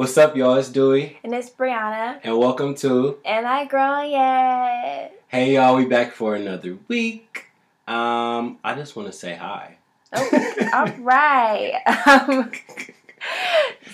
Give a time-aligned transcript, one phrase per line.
[0.00, 0.54] What's up, y'all?
[0.54, 2.20] It's Dewey, And it's Breyanna.
[2.24, 3.18] and welcome to.
[3.22, 5.12] And I grown yet.
[5.28, 7.48] Hey, y'all, we back for another week.
[7.86, 9.76] Um, I just want to say hi.
[10.14, 11.74] Oh, all right.
[12.08, 12.50] Um,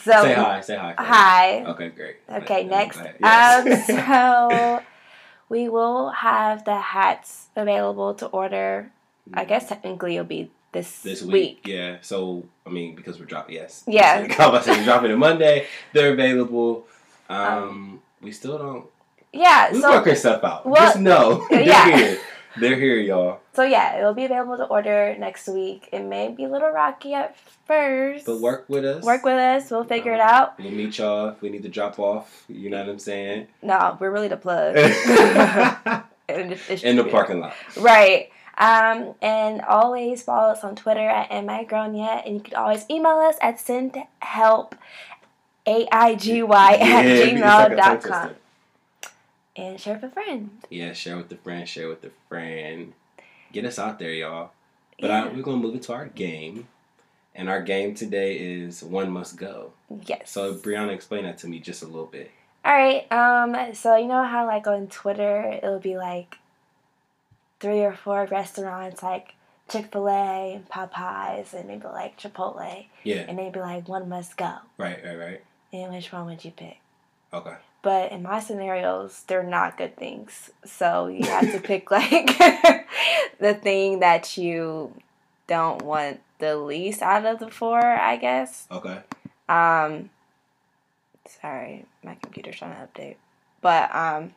[0.04, 0.60] so say hi.
[0.60, 0.94] Say hi.
[0.94, 1.08] first.
[1.08, 1.64] Hi.
[1.64, 2.16] Okay, great.
[2.30, 3.00] Okay, I'm next.
[3.20, 3.90] Yes.
[3.90, 4.82] Um, so
[5.48, 8.92] we will have the hats available to order.
[9.34, 11.32] I guess technically it'll be this, this week.
[11.32, 11.60] week.
[11.66, 11.96] Yeah.
[12.02, 13.54] So I mean, because we're dropping.
[13.56, 13.82] Yes.
[13.86, 14.26] Yeah.
[14.38, 15.66] I'm about to say we're dropping it Monday.
[15.92, 16.86] They're available.
[17.28, 18.86] Um, Um, we still don't.
[19.32, 19.72] Yeah.
[19.72, 20.66] We So working stuff out.
[20.66, 21.96] well, Just know they're yeah.
[21.96, 22.18] here.
[22.58, 23.40] They're here, y'all.
[23.52, 25.90] so yeah, it'll be available to order next week.
[25.92, 27.36] It may be a little rocky at
[27.66, 28.24] first.
[28.24, 29.04] But work with us.
[29.04, 29.70] Work with us.
[29.70, 30.58] We'll figure it out.
[30.58, 32.44] We'll meet y'all if we need to drop off.
[32.48, 33.48] You know what I'm saying?
[33.60, 34.74] No, we're really the plug.
[36.28, 37.54] And it's- it's In the parking lot.
[37.76, 38.30] Right.
[38.58, 42.24] Um, and always follow us on Twitter at Am I Grown Yet?
[42.26, 44.72] And you can always email us at sendhelp,
[45.66, 48.30] A-I-G-Y, at Yeah, it's like a tongue gmail.com.
[49.56, 50.50] And share with a friend.
[50.70, 52.92] Yeah, share with a friend, share with a friend.
[53.52, 54.50] Get us out there, y'all.
[55.00, 55.24] But Yeah.
[55.24, 56.68] I, we're going to move into our game.
[57.34, 59.72] And our game today is One Must Go.
[60.06, 60.30] Yes.
[60.30, 62.30] So, Breyanna, explain that to me just a little bit.
[62.64, 63.10] All right.
[63.12, 63.74] Um.
[63.74, 66.38] So you know how like on Twitter it'll be like
[67.60, 69.34] three or four restaurants like
[69.68, 74.08] Chick Fil A and Popeyes and maybe like Chipotle Yeah, and they'd be like one
[74.08, 74.54] must go.
[74.78, 75.42] right, right, right.
[75.72, 76.78] And which one would you pick?
[77.32, 77.56] Okay.
[77.82, 80.50] But in my scenarios, they're not good things.
[80.64, 82.36] So you have to pick like
[83.40, 84.92] the thing that you
[85.46, 88.66] don't want the least out of the four, I guess.
[88.70, 89.00] Okay.
[89.48, 90.10] Um
[91.40, 93.16] sorry, my computer's trying to update.
[93.60, 94.32] But um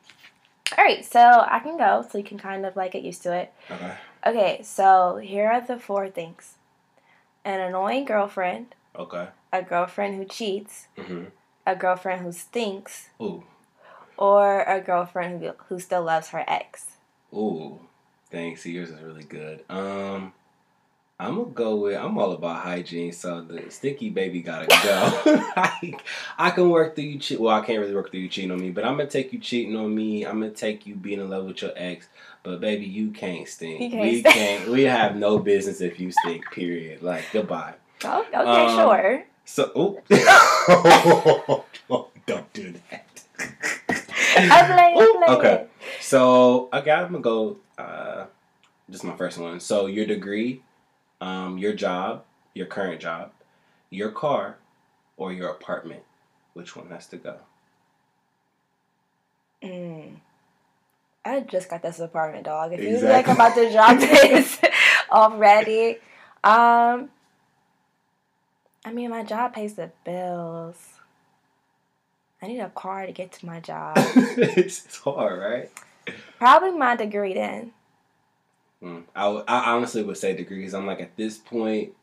[0.77, 3.33] all right, so I can go so you can kind of like get used to
[3.33, 3.53] it.
[3.71, 3.93] Okay.
[4.25, 6.55] Okay, so here are the four things.
[7.45, 9.27] An annoying girlfriend, Okay.
[9.53, 11.25] a girlfriend who cheats, Mm-hmm.
[11.65, 13.43] a girlfriend who stinks, Ooh.
[14.17, 16.97] or a girlfriend who, who still loves her ex.
[17.33, 17.79] Ooh.
[18.31, 18.65] Thanks.
[18.65, 19.63] Yours is really good.
[19.69, 20.33] Um,
[21.21, 21.97] I'm gonna go with.
[21.97, 25.41] I'm all about hygiene, so the stinky baby gotta go.
[25.57, 25.93] I,
[26.37, 27.41] I can work through you cheat.
[27.41, 29.39] Well, I can't really work through you cheating on me, but I'm gonna take you
[29.39, 30.25] cheating on me.
[30.25, 32.07] I'm gonna take you being in love with your ex.
[32.41, 33.81] But baby, you can't stink.
[33.81, 34.33] You can't we stink.
[34.35, 34.69] can't.
[34.69, 36.49] We have no business if you stink.
[36.51, 37.03] Period.
[37.03, 37.73] Like goodbye.
[38.05, 39.25] Oh, okay, Um, sure.
[39.43, 39.99] So, oh,
[42.27, 43.23] don't do that.
[44.37, 45.35] I play, I play.
[45.35, 45.65] okay.
[45.99, 47.57] So okay, I'm gonna go.
[47.77, 48.25] Uh,
[48.89, 49.59] is my first one.
[49.59, 50.61] So your degree,
[51.21, 53.31] um, your job, your current job,
[53.89, 54.57] your car,
[55.17, 56.03] or your apartment.
[56.53, 57.37] Which one has to go?
[59.63, 60.15] Mm.
[61.25, 62.73] I just got this apartment, dog.
[62.73, 63.09] If you Exactly.
[63.09, 64.59] like about to drop this
[65.11, 65.97] already,
[66.43, 67.09] um,
[68.85, 70.77] I mean, my job pays the bills.
[72.41, 73.97] I need a car to get to my job.
[73.97, 75.71] it's, it's hard, right?
[76.37, 77.73] Probably my degree then.
[78.83, 79.03] Mm.
[79.15, 81.93] I, I honestly would say degree because I'm like at this point,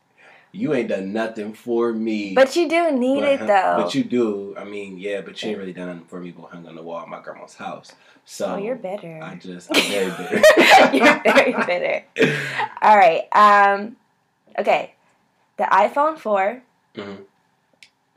[0.51, 2.33] you ain't done nothing for me.
[2.33, 3.75] But you do need it though.
[3.81, 4.55] But you do.
[4.57, 6.83] I mean, yeah, but you ain't really done nothing for me but hung on the
[6.83, 7.93] wall at my grandma's house.
[8.25, 9.19] So oh, you're bitter.
[9.21, 10.95] I just I'm very bitter.
[10.95, 12.03] you're very bitter.
[12.81, 13.23] All right.
[13.33, 13.95] Um.
[14.57, 14.93] Okay.
[15.57, 16.61] The iPhone 4
[16.95, 17.17] Mhm.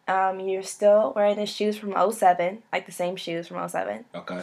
[0.08, 4.04] Um, you're still wearing the shoes from 07, like the same shoes from 07.
[4.14, 4.42] Okay.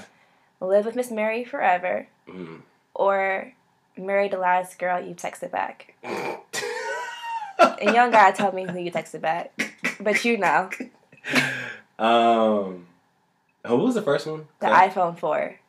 [0.62, 2.62] Live with Miss Mary forever, Mm.
[2.94, 3.52] or
[3.98, 5.94] marry the last girl you texted back.
[6.04, 9.52] And you don't gotta tell me who you texted back,
[10.00, 10.70] but you know
[12.00, 12.86] um,
[13.64, 14.48] what was the first one?
[14.60, 15.60] the That- iPhone 4.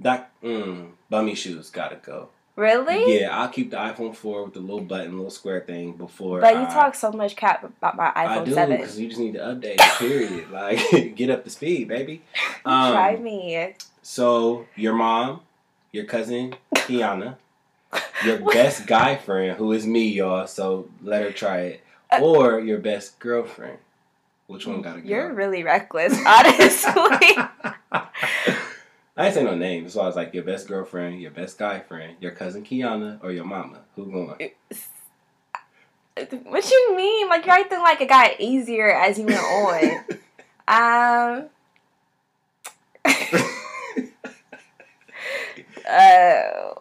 [0.00, 2.28] That mm, bummy shoes gotta go.
[2.56, 3.20] Really?
[3.20, 6.40] Yeah, I'll keep the iPhone four with the little button, little square thing before.
[6.40, 8.76] But you I- talk so much crap about my iPhone I do 7.
[8.76, 9.76] because you just need to update.
[9.80, 10.50] it, Period.
[10.50, 12.22] like get up to speed, baby.
[12.66, 13.74] Um, Try me.
[14.02, 15.40] So your mom,
[15.92, 17.36] your cousin Kiana,
[18.24, 20.46] your best guy friend, who is me, y'all.
[20.46, 23.78] So let her try it, Uh, or your best girlfriend.
[24.46, 25.08] Which one gotta go?
[25.08, 26.92] You're really reckless, honestly.
[29.16, 31.80] I didn't say no names, so I was like your best girlfriend, your best guy
[31.80, 33.80] friend, your cousin Kiana, or your mama.
[33.94, 34.50] Who going?
[36.44, 37.28] what you mean?
[37.28, 40.04] Like you're acting like it got easier as you went on.
[40.68, 41.48] um.
[45.88, 46.74] uh,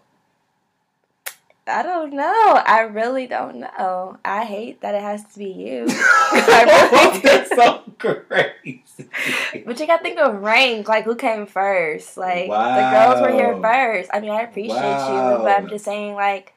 [1.65, 2.61] I don't know.
[2.65, 4.17] I really don't know.
[4.25, 5.85] I hate that it has to be you.
[5.89, 7.19] I really.
[7.23, 9.63] That's so crazy.
[9.65, 12.17] But you gotta think of rank, like who came first.
[12.17, 14.09] Like the girls were here first.
[14.13, 16.53] I mean, I appreciate you, but I'm just saying, like,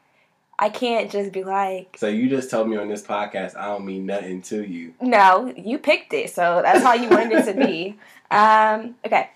[0.58, 3.84] I can't just be like, So you just told me on this podcast I don't
[3.84, 4.94] mean nothing to you.
[5.00, 7.96] no, you picked it, so that's how you wanted it to be.
[8.28, 9.30] Um, okay.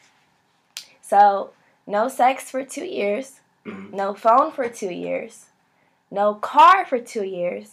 [1.00, 1.50] So,
[1.86, 3.92] no sex for two years, Mhm.
[3.92, 5.46] no phone for two years,
[6.10, 7.72] no car for two years,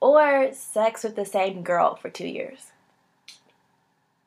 [0.00, 2.72] or sex with the same girl for two years.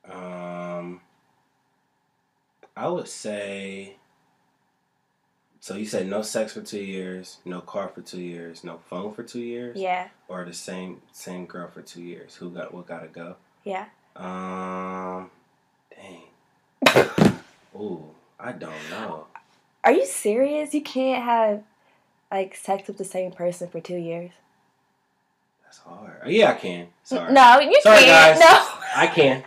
[0.10, 1.02] Um,
[2.76, 3.96] I would say.
[5.60, 9.14] So you said no sex for two years, no car for two years, no phone
[9.16, 12.36] for two years, Yeah, or the same same girl for two years.
[12.36, 12.86] Who got what?
[12.86, 13.36] Got to go.
[13.64, 13.86] yeah.
[14.16, 15.32] Um,
[15.90, 17.02] dang.
[17.76, 18.04] Ooh,
[18.40, 19.26] I don't know.
[19.84, 20.74] Are you serious?
[20.76, 21.64] You can't have
[22.32, 24.32] like sex with the same person for two years.
[25.64, 26.22] That's hard.
[26.26, 26.88] Oh, yeah, I can.
[27.04, 27.32] Sorry.
[27.34, 28.40] No, you Sorry, can't.
[28.40, 28.68] No
[28.98, 29.44] I can.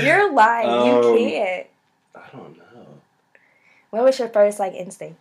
[0.04, 0.68] You're lying.
[0.68, 1.66] Um, you can't.
[2.14, 2.86] I don't know.
[3.90, 5.18] What was your first like instinct?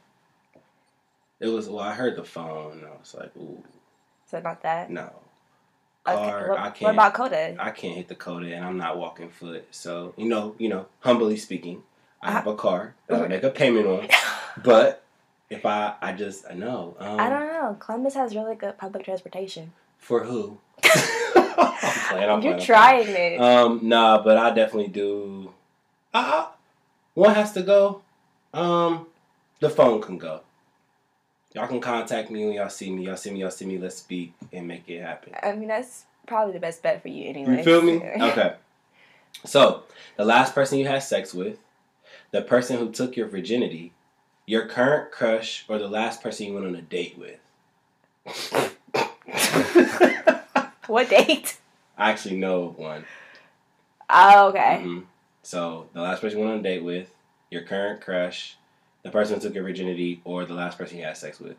[1.40, 1.80] It was well.
[1.84, 2.74] I heard the phone.
[2.80, 3.64] and I was like, ooh,
[4.30, 4.90] So not that.
[4.90, 5.12] no.
[6.08, 6.50] Okay, Car.
[6.50, 6.94] what, I can't.
[6.94, 7.56] about COTA?
[7.60, 9.68] I can't hit the COTA, and I'm not walking foot.
[9.72, 11.84] So you know, you know, humbly speaking,
[12.22, 14.08] I have a car that I make a payment on.
[14.64, 15.04] But
[15.50, 16.96] if I, I just, I know.
[17.00, 17.78] Um, I don't know.
[17.80, 19.72] Columbus has really good public transportation.
[19.98, 20.58] For who?
[20.84, 21.74] I'm
[22.10, 23.42] playing, I'm You're playing, trying it.
[23.42, 25.54] Um, nah, but I definitely do.
[26.14, 26.48] Uh,
[27.14, 28.02] one has to go.
[28.54, 29.08] Um,
[29.60, 30.42] the phone can go.
[31.54, 33.06] Y'all can contact me when y'all see me.
[33.06, 33.40] Y'all see me.
[33.40, 33.78] Y'all see me.
[33.78, 35.34] Let's speak and make it happen.
[35.42, 37.58] I mean, that's probably the best bet for you anyway.
[37.58, 37.96] You feel me?
[38.22, 38.54] Okay.
[39.46, 39.84] So,
[40.16, 41.58] the last person you had sex with,
[42.32, 43.94] the person who took your virginity,
[44.48, 47.40] your current crush, or the last person you went on a date with.
[50.88, 51.58] what date?
[51.98, 53.06] I actually know one.
[54.10, 54.82] Oh, okay.
[54.84, 55.04] Mhm.
[55.44, 57.14] So, the last person you went on a date with,
[57.52, 58.56] your current crush,
[59.04, 61.58] the person who took your virginity, or the last person you had sex with.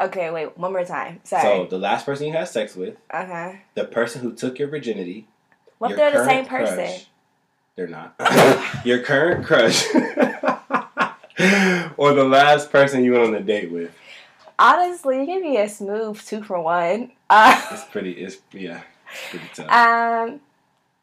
[0.00, 0.56] Okay, wait.
[0.58, 1.20] One more time.
[1.24, 1.42] Sorry.
[1.42, 3.62] So, the last person you had sex with, okay.
[3.74, 5.26] the person who took your virginity,
[5.78, 6.76] What if they're the same person?
[6.76, 7.06] crush-
[7.76, 8.14] they're not.
[8.84, 9.84] your current crush.
[11.96, 13.92] or the last person you went on a date with.
[14.58, 17.12] Honestly, you can be a smooth two for one.
[17.28, 19.70] Uh, It's pretty, it's, yeah, it's pretty tough.
[19.70, 20.40] um,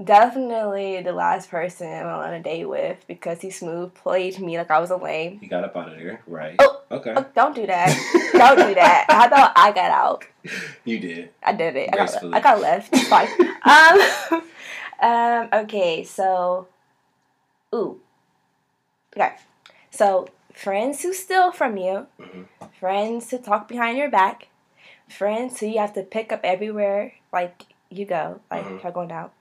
[0.03, 4.57] definitely the last person I went on a date with because he smooth played me
[4.57, 5.39] like I was a lame.
[5.39, 6.55] He got up out of there, right?
[6.59, 6.77] Oh.
[6.91, 7.13] Okay.
[7.15, 7.87] Oh, don't do that.
[8.33, 9.05] don't do that.
[9.09, 10.25] How about I got out?
[10.83, 11.29] You did.
[11.41, 11.89] I did it.
[11.93, 12.89] I got, I got left.
[12.91, 13.29] It's fine.
[13.63, 14.41] um,
[15.01, 16.67] um, okay, so,
[17.73, 17.97] ooh.
[19.15, 19.31] Okay,
[20.01, 22.47] so friends who steal from you, Mhm.
[22.79, 24.47] friends who talk behind your back,
[25.07, 28.77] friends who you have to pick up everywhere like you go, like Mhm.
[28.77, 29.31] if you're going out,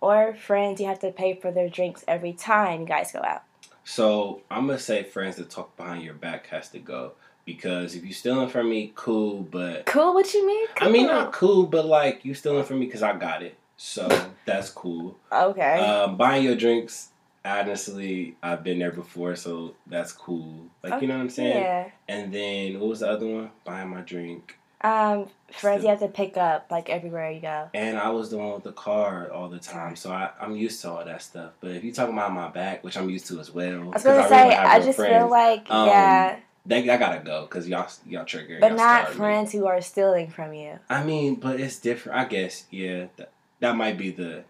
[0.00, 3.42] or friends you have to pay for their drinks every time you guys go out.
[3.84, 7.12] So I'm gonna say friends that talk behind your back has to go
[7.44, 9.42] because if you stealing from me, cool.
[9.42, 10.66] But Cool, what you mean?
[10.78, 13.56] I mean, not cool, but like you stealing from me because I got it.
[13.76, 14.08] So
[14.44, 15.16] that's cool.
[15.30, 15.78] Okay.
[15.78, 17.10] Um, buying your drinks,
[17.44, 20.66] honestly, I've been there before, so that's cool.
[20.82, 21.56] Like you know what I'm saying.
[21.62, 21.90] yeah.
[22.08, 23.50] And then what was the other one?
[23.64, 24.56] Buying my drink.
[24.80, 27.68] Um, friends you have to pick up like everywhere you go.
[27.74, 30.80] And I was the one with the car all the time, so I, I'm used
[30.82, 31.50] to all that stuff.
[31.60, 34.04] But if you talking about my back, which I'm used to as well, I was
[34.04, 37.68] gonna really say, I just friends, feel like, Um, yeah, They, I gotta go because
[37.68, 38.58] y'all y'all trigger.
[38.60, 39.16] but y'all not starved me.
[39.18, 40.78] friends who are stealing from you.
[40.88, 42.16] I mean, but it's different.
[42.20, 43.06] I guess yeah.
[43.16, 44.44] That, that might be the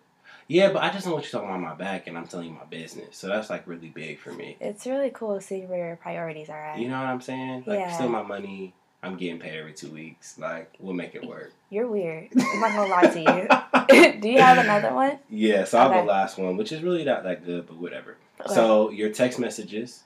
[0.49, 0.73] yeah.
[0.73, 2.65] But I just don't want you talking about my back, and I'm telling you my
[2.65, 3.17] business.
[3.17, 4.57] So that's like really big for me.
[4.61, 6.79] It's really cool to see where your priorities are at.
[6.81, 7.65] You know what I'm saying?
[7.67, 7.93] Like Yeah.
[7.93, 8.75] still my money.
[9.01, 10.37] I'm getting paid every two weeks.
[10.39, 11.53] Like we'll make it work.
[11.71, 12.29] You're weird.
[12.37, 14.21] I'm not gonna lie to you.
[14.21, 15.19] Do you have another one?
[15.31, 16.01] Yeah, so I have Okay.
[16.01, 18.17] a last one, which is really not that good, but whatever.
[18.41, 18.55] Okay.
[18.55, 20.03] So your text messages,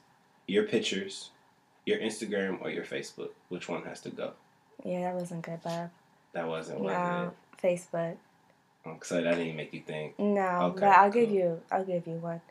[0.47, 1.31] your pictures,
[1.85, 3.29] your Instagram, or your Facebook.
[3.49, 4.33] Which one has to go?
[4.85, 5.89] Yeah, that wasn't good, Bob.
[6.33, 7.31] That wasn't what No,
[7.61, 8.15] Facebook.
[9.03, 10.17] So that didn't make you think.
[10.19, 10.41] No,
[10.73, 11.61] Okay, but I'll give you.
[11.71, 12.41] I'll give you one.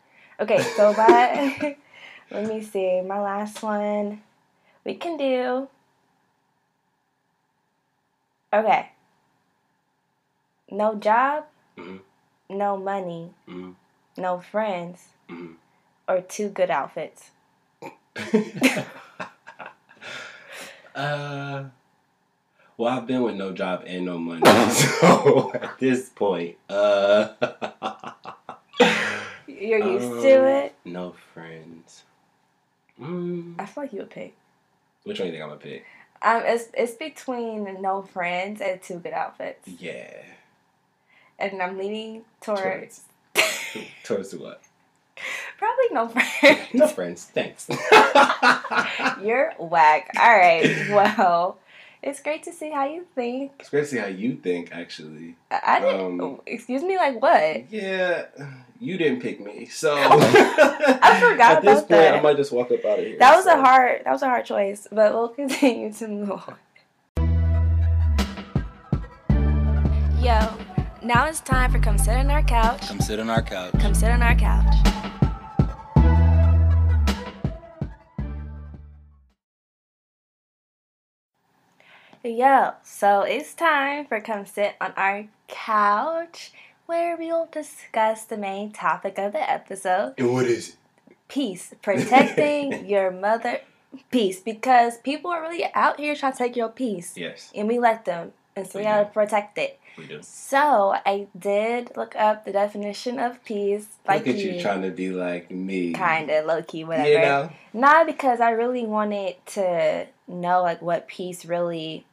[0.40, 1.76] Okay, so but
[2.30, 3.00] let me see.
[3.02, 4.22] My last one.
[4.84, 5.68] We can do.
[8.52, 8.90] Okay.
[10.70, 11.44] No job.
[11.78, 12.00] Mhm.
[12.50, 13.32] No money.
[13.48, 13.74] Mhm.
[14.16, 15.08] No friends.
[15.28, 15.56] Mhm.
[16.08, 17.30] Or two good outfits.
[20.94, 21.64] uh,
[22.76, 27.28] well, I've been with no job and no money, so at this point, uh,
[29.46, 30.74] You're used um, to it.
[30.84, 32.02] No friends.
[33.00, 34.34] Mm, I feel like you would pick.
[35.04, 35.84] which one do you think I'm gonna pick?
[36.22, 40.22] Um, it's it's between no friends and two good outfits, Yeah,
[41.38, 43.02] and I'm leaning towards
[44.04, 44.60] towards the what?
[45.58, 46.68] probably no friends.
[46.74, 47.68] No friends, thanks.
[49.22, 50.10] You're whack.
[50.18, 50.88] All right.
[50.90, 51.58] Well,
[52.02, 53.52] it's great to see how you think.
[53.60, 55.36] It's great to see how you think, actually.
[55.50, 56.20] I, I didn't.
[56.20, 56.96] Um, excuse me.
[56.96, 57.70] Like what?
[57.72, 58.26] Yeah,
[58.80, 62.14] you didn't pick me, so I forgot At this about point, that.
[62.16, 63.18] I might just walk up out of here.
[63.18, 63.58] That was so.
[63.58, 64.02] a hard.
[64.04, 64.88] That was a hard choice.
[64.90, 66.56] But we'll continue to move on.
[70.20, 70.56] Yo,
[71.02, 72.88] now it's time for come sit on our couch.
[72.88, 73.72] Come sit on our couch.
[73.80, 75.21] Come sit on our couch.
[82.24, 86.52] Yo, so it's time for come sit on our couch
[86.86, 90.76] where we'll discuss the main topic of the episode And what is it?
[91.28, 91.74] peace.
[91.82, 93.60] Protecting your mother
[94.12, 97.78] peace because people are really out here trying to take your peace Yes, and we
[97.80, 99.10] let them and so we We gotta do.
[99.10, 99.80] protect it.
[99.98, 100.20] we do.
[100.22, 103.86] So I did look up the definition of peace.
[104.06, 105.92] Like Look at you trying to be like me.
[105.92, 107.08] kind of low key, whatever.
[107.08, 107.50] You know?
[107.72, 112.04] Not because I really wanted to know like what peace really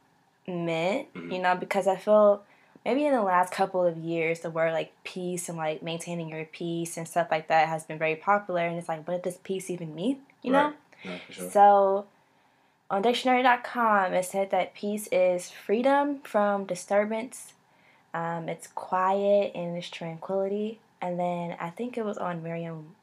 [0.50, 1.32] meant, Mhm.
[1.32, 2.42] you know, because I feel
[2.84, 6.44] maybe in the last couple of years the word like peace and like maintaining your
[6.46, 9.70] peace and stuff like that has been very popular and it's like what does peace
[9.70, 10.20] even mean?
[10.42, 10.64] You know?
[10.64, 10.74] Right.
[11.04, 11.50] No, for sure.
[11.50, 12.06] So,
[12.90, 17.52] on dictionary.com, it said that peace is freedom from disturbance,
[18.12, 20.80] um, it's quiet and it's tranquility.
[21.00, 22.96] And then I think it was on Merriam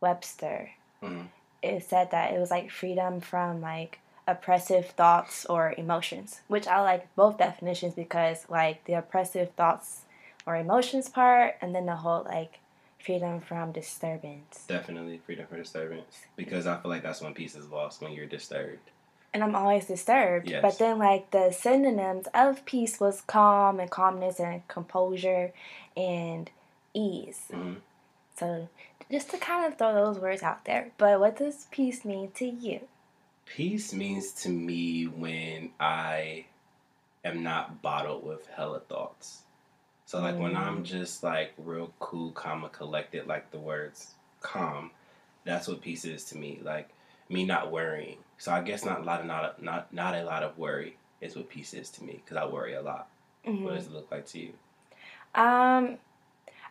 [0.00, 0.70] Webster.
[1.02, 1.28] Mhm.
[1.62, 3.98] It said that it was like freedom from like
[4.28, 10.02] oppressive thoughts or emotions, which I like both definitions because like the oppressive thoughts
[10.46, 12.60] or emotions part, and then the whole like
[13.04, 14.64] freedom from disturbance.
[14.68, 18.26] Definitely freedom from disturbance because I feel like that's when peace is lost when you're
[18.26, 18.90] disturbed.
[19.34, 20.48] and I'm always disturbed.
[20.50, 20.62] Yes.
[20.62, 25.52] But then, like, the synonyms of peace was calm and calmness and composure
[25.96, 26.50] and
[26.94, 27.42] ease.
[27.52, 27.74] hmm
[28.38, 28.68] So,
[29.10, 30.92] just to kind of throw those words out there.
[30.96, 32.80] But what does peace mean to you?
[33.54, 36.44] Peace means to me when I
[37.24, 39.42] am not bottled with hella thoughts.
[40.06, 40.84] So like when I'm Mm.
[40.84, 44.90] just like real cool, calm, and collected, like the words calm,
[45.44, 46.60] that's what peace is to me.
[46.62, 46.90] Like
[47.28, 48.18] me not worrying.
[48.38, 51.34] So I guess not a lot of not not not a lot of worry is
[51.36, 53.08] what peace is to me because I worry a lot.
[53.44, 53.62] Mhm.
[53.64, 54.52] What does it look like to you?
[55.34, 55.98] Um,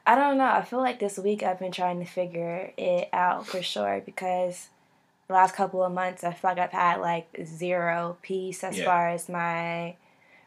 [0.05, 0.45] I don't know.
[0.49, 4.69] I feel like this week I've been trying to figure it out for sure because
[5.27, 8.85] the last couple of months I feel like I've had like zero peace as Yeah.
[8.85, 9.95] far as my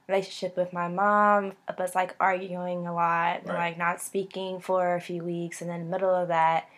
[0.08, 1.52] relationship with my mom.
[1.66, 5.70] But it's like arguing a lot, and, like not speaking for a few weeks, and
[5.70, 6.68] then in the middle of that,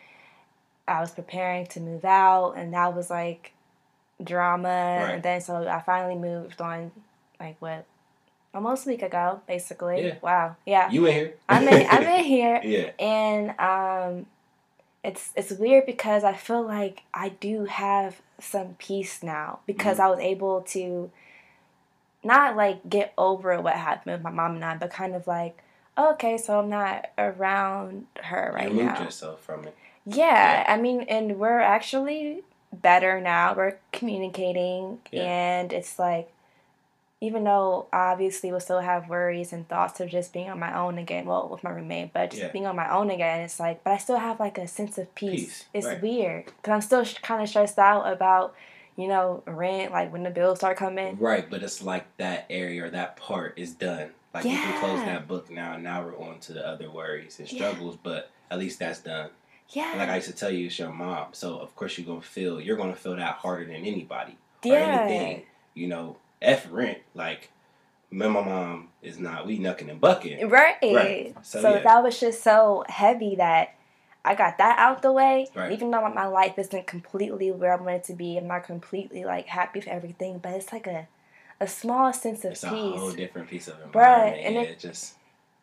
[0.88, 3.52] I was preparing to move out, and that was like
[4.22, 4.68] drama.
[5.02, 5.14] Right.
[5.14, 6.90] And then so I finally moved on,
[7.40, 7.86] like what,
[8.52, 10.06] almost a week ago, basically.
[10.06, 10.14] Yeah.
[10.20, 10.56] Wow.
[10.66, 10.90] Yeah.
[10.90, 11.34] You in here?
[11.48, 12.90] I'm in, I'm in here, yeah.
[12.98, 14.26] and um,
[15.04, 20.06] it's it's weird because I feel like I do have some peace now because Mm-hmm.
[20.06, 21.10] I was able to
[22.24, 25.60] not like get over what happened with my mom and I, but kind of like,
[25.98, 29.76] okay, so I'm not around her right you moved yourself from it.
[30.06, 32.42] Yeah, I mean, and we're actually
[32.72, 33.54] better now.
[33.54, 35.22] We're communicating, Yeah.
[35.24, 36.32] and it's like,
[37.22, 40.98] even though obviously we'll still have worries and thoughts of just being on my own
[40.98, 42.48] again, well, with my roommate, but just Yeah.
[42.48, 45.14] being on my own again, it's like, but I still have like a sense of
[45.14, 45.30] peace.
[45.44, 46.02] Peace, It's right.
[46.02, 48.56] weird because I'm still sh- kind of stressed out about,
[48.96, 51.16] you know, rent, like when the bills start coming.
[51.20, 54.10] Right, but it's like that area or that part is done.
[54.34, 55.74] Like you can close that book now.
[55.74, 57.70] And now we're on to the other worries and Yeah.
[57.70, 59.30] struggles, but at least that's done.
[59.68, 59.94] Yeah.
[59.96, 62.60] Like I used to tell you, it's your mom, so of course you're gonna feel
[62.60, 65.06] you're gonna feel that harder than anybody or yeah.
[65.06, 65.46] anything.
[65.74, 66.98] You know, f rent.
[67.14, 67.50] Like
[68.10, 70.48] me and my mom is not we knucking and bucking.
[70.48, 70.76] Right.
[70.82, 71.34] Right.
[71.42, 71.82] So, So, yeah.
[71.82, 73.74] that was just so heavy that
[74.24, 75.48] I got that out the way.
[75.54, 75.72] Right.
[75.72, 79.24] Even though my life isn't completely where I want it to be, I'm not completely
[79.24, 81.08] like happy with everything, but it's like a
[81.60, 84.42] a small sense of It's a whole different piece of environment.
[84.44, 85.14] and yeah, it- it just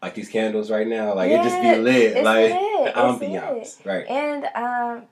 [0.01, 3.85] like these candles right now, like it just be lit, it's like lit, it's ambiance,
[3.85, 4.07] right?
[4.07, 5.03] And um,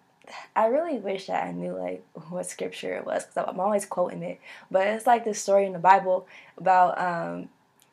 [0.55, 4.23] I really wish that I knew like what scripture it was because I'm always quoting
[4.23, 4.39] it.
[4.71, 7.49] But it's like this story in the Bible about um,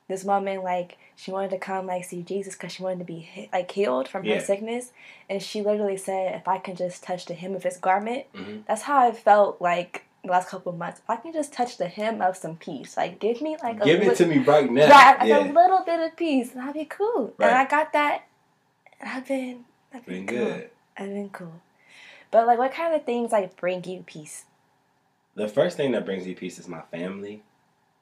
[0.09, 3.49] this woman like she wanted to come like see Jesus because she wanted to be
[3.53, 4.93] like healed from her sickness,
[5.31, 8.59] and she literally said, "If I can just touch the hem of his garment." hmm
[8.67, 11.01] That's how I felt like the last couple of months.
[11.01, 13.85] If I can just touch the hem of some peace, like give me like a
[13.85, 14.89] Give it li- to me right now.
[14.89, 15.39] yeah, like yeah.
[15.39, 17.35] a little bit of peace, and I'll be cool.
[17.39, 17.49] Right.
[17.51, 18.25] And I got that.
[19.01, 20.47] And I've been, I've been, Been cool.
[20.47, 20.71] good.
[20.97, 21.61] I've been cool.
[22.35, 24.45] But like, what kind of things like bring you peace?
[25.37, 27.45] The first thing that brings me peace is my family.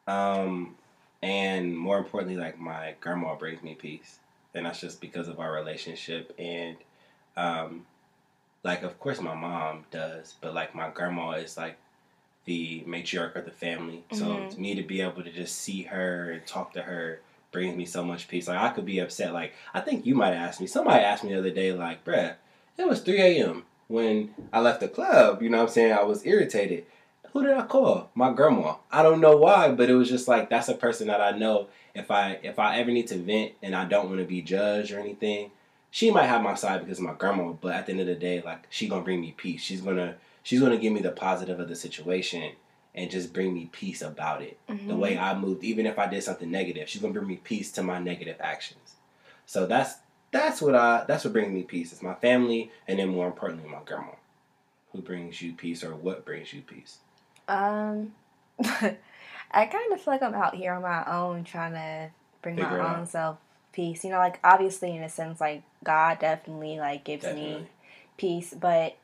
[0.06, 0.76] Um,
[1.22, 4.20] and more importantly, like my grandma brings me peace.
[4.54, 6.34] And that's just because of our relationship.
[6.38, 6.78] And,
[7.36, 7.84] um,
[8.64, 11.76] like, of course, my mom does, but like my grandma is like
[12.46, 14.04] the matriarch of the family.
[14.12, 14.48] So Mhm.
[14.48, 17.20] to me to be able to just see her and talk to her
[17.50, 18.48] brings me so much peace.
[18.48, 19.34] Like I could be upset.
[19.34, 20.66] Like I think you might ask me.
[20.66, 22.36] Somebody asked me the other day, like, bruh,
[22.78, 23.66] it was 3 a.m.
[23.92, 25.42] when I left the club.
[25.42, 25.92] You know what I'm saying?
[25.92, 26.86] I was irritated.
[27.32, 28.10] Who did I call?
[28.14, 28.76] My grandma.
[28.90, 31.68] I don't know why, but it was just like that's a person that I know
[31.94, 34.92] if I if I ever need to vent and I don't want to be judged
[34.92, 35.50] or anything,
[35.90, 38.14] she might have my side because of my grandma, but at the end of the
[38.14, 39.62] day, like she gonna bring me peace.
[39.62, 42.52] She's gonna she's gonna give me the positive of the situation
[42.94, 44.58] and just bring me peace about it.
[44.66, 44.98] The Mhm.
[44.98, 47.82] way I moved, even if I did something negative, she's gonna bring me peace to
[47.82, 48.96] my negative actions.
[49.46, 49.96] So that's
[50.32, 51.92] that's what I that's what brings me peace.
[51.92, 54.12] It's my family and then more importantly my grandma.
[54.92, 56.98] Who brings you peace or what brings you peace?
[57.48, 58.12] Um,
[58.60, 62.10] I kind of feel like I'm out here on my own trying to
[62.42, 62.98] bring Figure my out.
[62.98, 63.38] own self
[63.72, 64.04] peace.
[64.04, 67.66] You know, like obviously in a sense, like God definitely like gives me
[68.16, 68.96] peace, but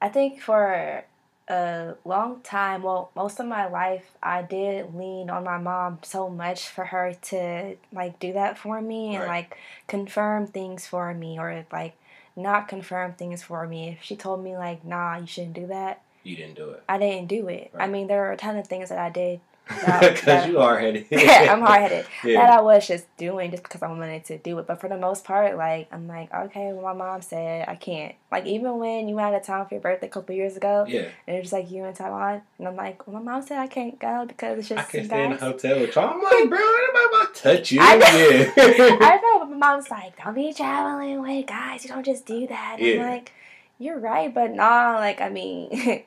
[0.00, 1.04] I think for
[1.48, 6.28] a long time, well, most of my life, I did lean on my mom so
[6.28, 9.28] much for her to like do that for me and Right.
[9.50, 11.96] like confirm things for me or like
[12.36, 13.88] not confirm things for me.
[13.88, 16.82] If she told me like, nah, you shouldn't do that, You didn't do it.
[16.88, 17.72] I didn't do it.
[17.78, 19.40] I mean, there are a ton of things that I did.
[19.86, 21.06] that- Because you are headed.
[21.10, 22.06] Yeah, I'm hard headed.
[22.22, 22.58] That Yeah.
[22.58, 24.66] I was just doing just because I wanted to do it.
[24.66, 28.14] But for the most part, like I'm like, okay, well, my mom said I can't.
[28.32, 30.84] Like even when you went out of town for your birthday a couple years ago,
[30.88, 31.08] Yeah.
[31.26, 33.66] and it's just like you in Taiwan, and I'm like, well, my mom said I
[33.66, 36.02] can't go because it's just I you stay in a hotel with you.
[36.02, 37.80] I'm like, bro, anybody about to touch you?
[37.82, 38.96] I yeah.
[39.00, 41.84] I know, but my mom's like, don't be traveling with guys.
[41.84, 42.76] You don't just do that.
[42.78, 43.02] And Yeah.
[43.02, 43.32] I'm like,
[43.78, 44.96] you're right, but nah.
[44.98, 46.04] Like I mean.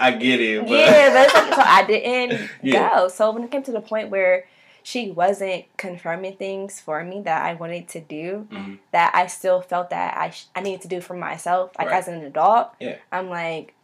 [0.00, 0.60] I get it.
[0.62, 2.90] But yeah, but like, so I didn't Yeah.
[2.96, 3.08] go.
[3.08, 4.46] So when it came to the point where
[4.82, 8.78] she wasn't confirming things for me that I wanted to do, Mhm.
[8.92, 11.96] that I still felt that I sh- I needed to do for myself, like Right.
[11.98, 12.70] as an adult.
[12.80, 12.96] Yeah.
[13.12, 13.74] I'm like,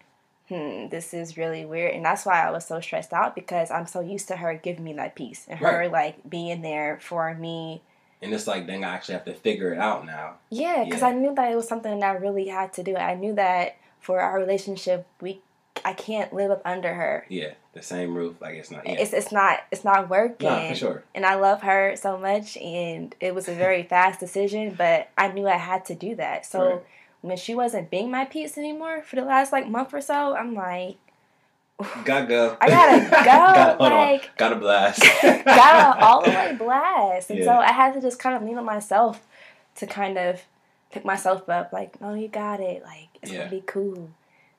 [0.49, 3.87] hmm, this is really weird, and that's why I was so stressed out because I'm
[3.87, 7.83] so used to her giving me that peace and her like being there for me.
[8.23, 10.37] And it's like, dang, I actually have to figure it out now.
[10.49, 11.09] Yeah, because Yeah.
[11.09, 12.97] I knew that it was something that I really had to do.
[12.97, 15.43] I knew that for our relationship, we
[15.85, 17.27] I can't live up under her.
[17.29, 18.41] Yeah, the same roof.
[18.41, 18.87] Like it's not.
[18.87, 18.95] Yeah.
[19.01, 20.49] It's it's not it's not working.
[20.49, 21.05] Nah, for sure.
[21.15, 25.29] And I love her so much, and it was a very fast decision, but I
[25.29, 26.47] knew I had to do that.
[26.47, 26.83] So Right.
[27.23, 30.55] when she wasn't being my piece anymore for the last like month or so, I'm
[30.55, 30.97] like,
[32.05, 32.57] Gotta go.
[32.61, 34.37] I gotta go, gotta, like-.
[34.39, 35.03] Gotta blast.
[35.45, 37.31] gotta all the way blast.
[37.31, 39.21] And so I had to just kind of lean on myself
[39.77, 40.41] to kind of
[40.91, 42.83] pick myself up, like, no, you got it.
[42.83, 43.41] Like, it's Yeah.
[43.41, 44.09] gonna be cool.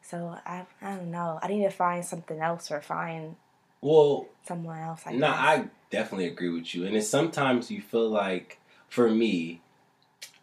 [0.09, 1.37] So I, I don't know.
[1.41, 3.35] I need to find something else or find
[3.81, 5.01] Well, someone else.
[5.05, 5.27] I no.
[5.27, 6.85] I definitely agree with you.
[6.85, 9.59] And it's sometimes you feel like, for me,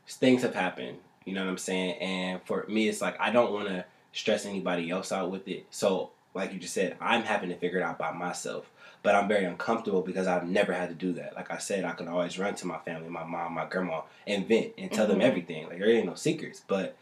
[0.07, 0.99] things have happened.
[1.25, 1.95] You know what I'm saying?
[1.95, 5.67] And for me, it's like I don't want to stress anybody else out with it.
[5.71, 8.71] So, like you just said, I'm having to figure it out by myself.
[9.03, 11.35] But I'm very uncomfortable because I've never had to do that.
[11.37, 14.47] Like I said, I can always run to my family, my mom, my grandma, and
[14.47, 15.25] vent and tell them Mhm.
[15.25, 15.69] everything.
[15.69, 16.63] Like there ain't no secrets.
[16.67, 16.97] But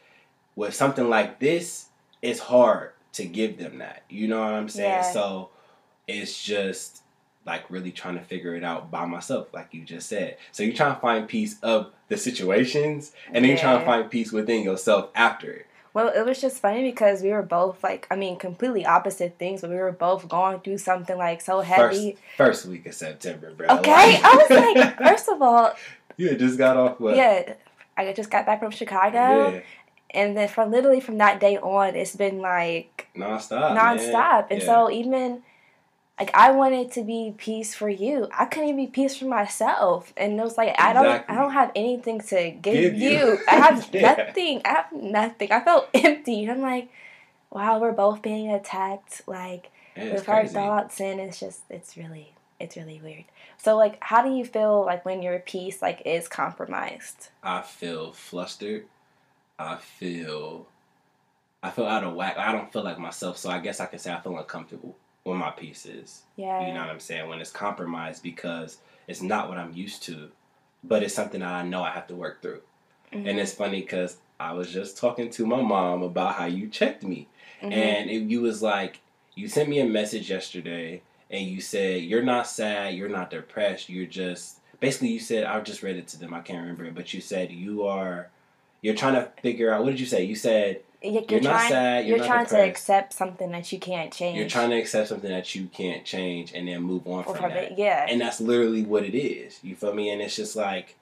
[0.54, 1.86] with something like this,
[2.22, 4.04] it's hard to give them that.
[4.08, 4.90] You know what I'm saying?
[4.90, 5.12] Yeah.
[5.12, 5.50] So
[6.08, 7.02] it's just
[7.44, 10.38] like really trying to figure it out by myself, like you just said.
[10.52, 14.10] So you're trying to find peace of the situations, and then you're trying to find
[14.10, 15.66] peace within yourself after it.
[15.94, 19.60] Well, it was just funny because we were both like, I mean, completely opposite things,
[19.60, 22.12] but we were both going through something like so heavy.
[22.36, 23.66] First, first week of September, bro.
[23.78, 25.72] Okay, I was like, first of all,
[26.16, 27.16] you had just got off what?
[27.16, 27.54] yeah,
[27.96, 29.60] I just got back from Chicago, yeah,
[30.14, 33.98] and then from literally from that day on, it's been like nonstop, man.
[33.98, 34.46] nonstop.
[34.50, 34.66] And Yeah.
[34.66, 35.42] so even
[36.20, 40.12] like I wanted to be peace for you, I couldn't even be peace for myself,
[40.16, 43.10] and it was like I don't, I don't have anything to give, Give you.
[43.10, 43.38] you.
[43.48, 44.16] I have Yeah.
[44.16, 44.62] nothing.
[44.64, 45.50] I have nothing.
[45.50, 46.90] I felt empty, and I'm like,
[47.50, 49.70] wow, we're both being attacked, like.
[49.94, 53.24] Yeah, with our thoughts and it's just it's really it's really weird
[53.58, 58.12] so like how do you feel like when your peace like is compromised I feel
[58.14, 58.86] flustered.
[59.58, 60.66] I feel
[61.62, 62.36] I feel out of whack.
[62.38, 65.36] I don't feel like myself, so I guess I can say I feel uncomfortable when
[65.38, 66.22] my piece is.
[66.36, 67.28] yeah You know what I'm saying?
[67.28, 70.30] When it's compromised because it's not what I'm used to,
[70.82, 72.62] but it's something that I know I have to work through.
[73.12, 73.28] Mhm.
[73.28, 77.04] And it's funny because I was just talking to my mom about how you checked
[77.04, 77.28] me,
[77.62, 77.72] Mhm.
[77.72, 78.98] and it, you was like,
[79.36, 83.88] you sent me a message yesterday, and you said you're not sad, you're not depressed,
[83.88, 86.94] you're just basically you said I just read it to them, I can't remember it,
[86.96, 88.30] but you said you are,
[88.82, 90.24] you're trying to figure out what did you say?
[90.24, 93.72] You said you're, you're not trying sad, you're you're, not trying to accept something that
[93.72, 97.06] you can't change you're trying to accept something that you can't change and then move
[97.08, 97.72] on from from that.
[97.72, 99.58] it yeah And that's literally what it is.
[99.62, 100.10] You feel me?
[100.10, 100.96] And it's just like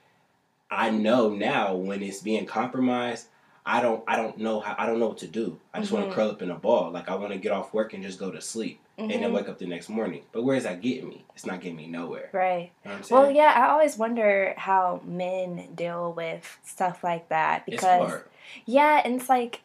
[0.71, 3.27] I know now when it's being compromised,
[3.67, 5.59] I don't I don't know how I don't know what to do.
[5.75, 6.09] I just want Mhm.
[6.11, 6.91] to curl up in a ball.
[6.91, 9.35] Like I want to get off work and just go to sleep and then Mhm.
[9.35, 10.23] wake up the next morning.
[10.33, 11.25] But where is that getting me?
[11.35, 12.29] It's not getting me nowhere.
[12.33, 12.71] Right.
[12.85, 13.01] You know?
[13.11, 18.23] Well, yeah, I always wonder how men deal with stuff like that because
[18.67, 19.61] yeah, and it's like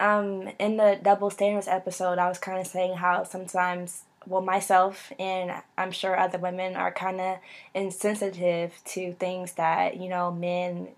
[0.00, 5.12] um in the double standards episode, I was kind of saying how sometimes well myself
[5.18, 7.38] and I'm sure other women are kind of
[7.74, 10.88] insensitive to things that, you know, men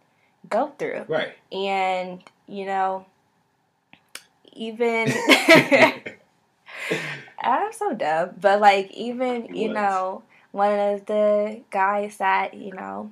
[0.48, 1.06] go through.
[1.08, 1.32] Right.
[1.50, 3.06] And, you know,
[4.52, 5.08] even
[7.44, 9.74] I'm so dumb, but like even you What?
[9.74, 13.10] know one of the guys that you know,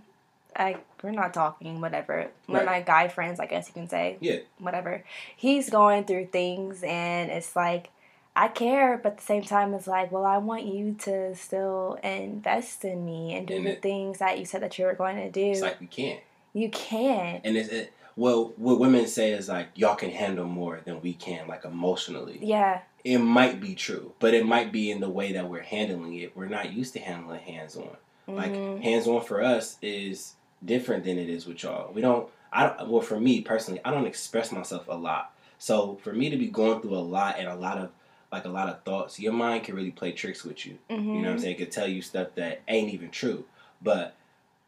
[0.58, 2.28] like we're not talking, whatever.
[2.46, 4.36] One of my guy friends, I guess you can say, Yeah.
[4.58, 5.02] whatever.
[5.36, 7.90] He's going through things, and it's like
[8.34, 11.98] I care, but at the same time, it's like, well, I want you to still
[12.02, 14.94] invest in me and do And the it- things that you said that you were
[14.94, 15.50] going to do.
[15.50, 16.20] It's like we can't.
[16.54, 17.42] you can't.
[17.44, 21.12] And it's it, well, what women say is like y'all can handle more than we
[21.12, 22.38] can, like emotionally.
[22.42, 22.80] Yeah.
[23.04, 26.36] It might be true, but it might be in the way that we're handling it.
[26.36, 27.96] We're not used to handling hands on.
[28.28, 28.82] Like Mhm.
[28.82, 30.34] hands on for us is
[30.64, 31.92] different than it is with y'all.
[31.92, 32.28] We don't.
[32.52, 32.88] I don't.
[32.88, 35.34] Well, for me personally, I don't express myself a lot.
[35.58, 37.90] So for me to be going through a lot and a lot of
[38.30, 40.78] like a lot of thoughts, your mind can really play tricks with you.
[40.88, 41.40] You know what I'm Mhm.
[41.40, 41.54] saying?
[41.56, 43.44] It could tell you stuff that ain't even true.
[43.82, 44.14] But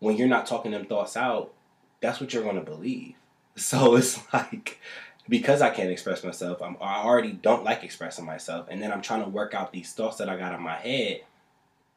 [0.01, 1.53] when you're not talking them thoughts out,
[2.01, 3.15] that's what you're gonna believe.
[3.57, 4.81] So it's like
[5.29, 9.03] because I can't express myself, I'm, I already don't like expressing myself, and then I'm
[9.03, 11.23] trying to work out these thoughts that I got in my head.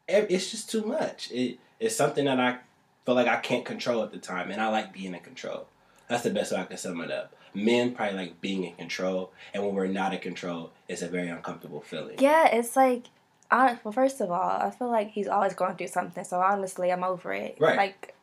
[0.07, 1.31] It's just too much.
[1.31, 2.59] It, it's something that I
[3.05, 5.67] feel like I can't control at the time, and I like being in control.
[6.07, 7.35] That's the best way I can sum it up.
[7.53, 11.27] Men probably like being in control, and when we're not in control, it's a very
[11.27, 12.17] uncomfortable feeling.
[12.19, 13.07] Yeah, it's like,
[13.51, 16.23] I, well, first of all, I feel like he's always going through something.
[16.23, 17.57] So honestly, I'm over it.
[17.59, 17.75] Right.
[17.77, 18.13] Like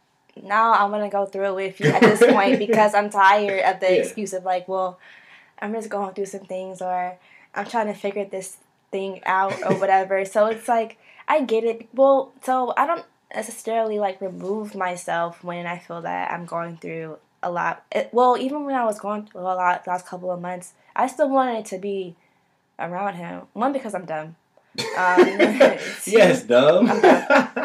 [0.42, 3.81] now, I'm gonna go through it with you at this point because I'm tired of
[3.81, 4.03] the Yeah.
[4.03, 4.99] excuse of like, well,
[5.61, 7.16] I'm just going through some things or
[7.55, 8.57] I'm trying to figure this
[8.90, 10.25] thing out or whatever.
[10.25, 11.88] so it's like I get it.
[11.94, 17.18] Well, so I don't necessarily like remove myself when I feel that I'm going through
[17.42, 17.85] a lot.
[17.90, 20.73] It, well, even when I was going through a lot the last couple of months,
[20.94, 22.14] I still wanted to be
[22.79, 23.42] around him.
[23.53, 24.37] One because I'm dumb.
[24.99, 25.38] Um,
[26.07, 26.87] yes, dumb.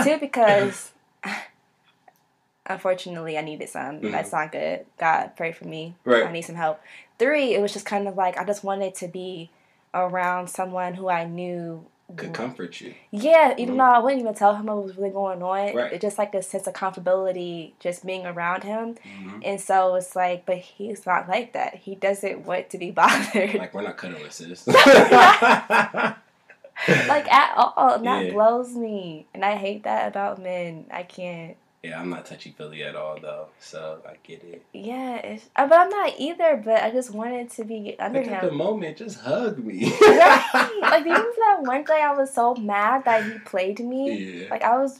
[0.03, 0.91] Two because
[2.69, 3.99] unfortunately I needed some.
[3.99, 4.11] Mhm.
[4.11, 4.85] That's not good.
[4.97, 5.95] God pray for me.
[6.05, 6.23] Right.
[6.25, 6.79] I need some help.
[7.17, 9.49] Three, it was just kind of like I just wanted to be
[9.93, 12.93] around someone who I knew Could comfort you.
[13.11, 13.79] yeah, even Mhm.
[13.79, 15.91] though I wouldn't even tell him what was really going on, Right.
[15.93, 18.95] it's just like a sense of comfortability just being around him.
[19.03, 19.41] Mhm.
[19.45, 21.75] And so it's like, but he's not like that.
[21.75, 23.55] He doesn't want to be bothered.
[23.55, 24.65] Like we're not cuddling, sis.
[26.87, 27.95] like at all.
[27.95, 28.31] And that Yeah.
[28.31, 29.25] blows me.
[29.33, 30.85] And I hate that about men.
[30.91, 31.57] I can't.
[31.83, 34.65] Yeah, I'm not touchy feely at all though, so I get it.
[34.73, 36.61] Yeah, it's, uh, but I'm not either.
[36.63, 39.85] But I just wanted to be under Look at the moment, just hug me.
[40.01, 40.79] right?
[40.81, 44.17] Like even for that one day, I was so mad that he played me.
[44.17, 44.47] yeah.
[44.51, 44.99] Like I was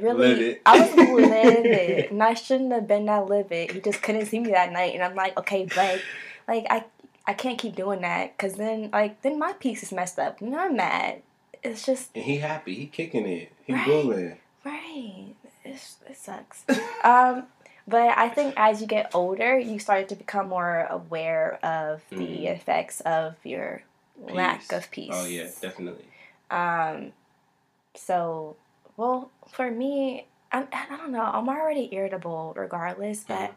[0.00, 3.72] really, I was livid, and I shouldn't have been that livid.
[3.72, 6.02] He just couldn't see me that night, and I'm like, okay, but
[6.48, 6.84] like I,
[7.26, 10.56] I can't keep doing that because then like then my piece is messed up, and
[10.56, 11.20] I'm mad.
[11.62, 13.86] It's just and he happy, he kicking it, he Right.
[13.86, 14.38] bullying.
[14.64, 15.34] right.
[15.66, 16.64] It's, it sucks.
[17.04, 17.44] um,
[17.88, 22.16] but I think as you get older, you start to become more aware of the
[22.46, 22.56] Mhm.
[22.56, 23.82] effects of your
[24.18, 25.12] lack of peace.
[25.14, 26.06] Oh yeah, definitely.
[26.50, 27.12] Um,
[27.94, 28.56] so,
[28.96, 31.22] well, for me, I, I don't know.
[31.22, 33.54] I'm already irritable regardless, but Mhm.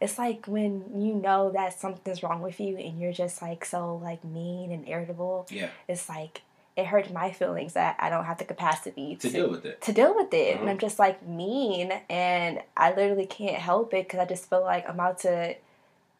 [0.00, 3.96] it's like when you know that something's wrong with you and you're just like so
[3.96, 5.46] like mean and irritable.
[5.50, 6.42] Yeah, It's like
[6.76, 9.80] it hurts my feelings that I don't have the capacity to deal with it.
[9.82, 10.70] to deal with it, and Mhm.
[10.70, 14.88] I'm just like mean, and I literally can't help it because I just feel like
[14.88, 15.56] I'm about to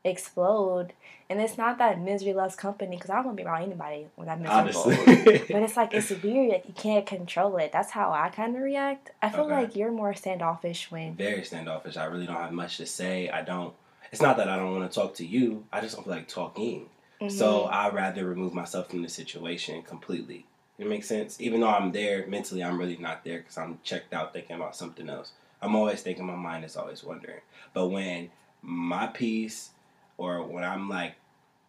[0.04, 0.92] explode.
[1.30, 4.08] And it's not that misery loves company because I don't want to be around anybody
[4.16, 4.92] when I'm miserable.
[4.92, 5.38] Honestly.
[5.50, 6.50] But it's like it's weird.
[6.50, 7.72] Like you can't control it.
[7.72, 9.10] That's how I kind of react.
[9.22, 9.54] I feel Okay.
[9.54, 11.14] like you're more standoffish when.
[11.14, 11.96] Very standoffish.
[11.96, 13.30] I really don't have much to say.
[13.30, 13.72] I don't.
[14.10, 15.64] It's not that I don't want to talk to you.
[15.72, 16.90] I just don't feel like talking.
[17.28, 17.72] So Mhm.
[17.72, 20.46] I'd rather remove myself from the situation completely.
[20.78, 21.40] It makes sense.
[21.40, 24.76] Even though I'm there mentally, I'm really not there because I'm checked out thinking about
[24.76, 25.32] something else.
[25.60, 26.26] I'm always thinking.
[26.26, 27.40] My mind is always wondering.
[27.72, 28.30] But when
[28.62, 29.70] my peace,
[30.16, 31.14] or when I'm like,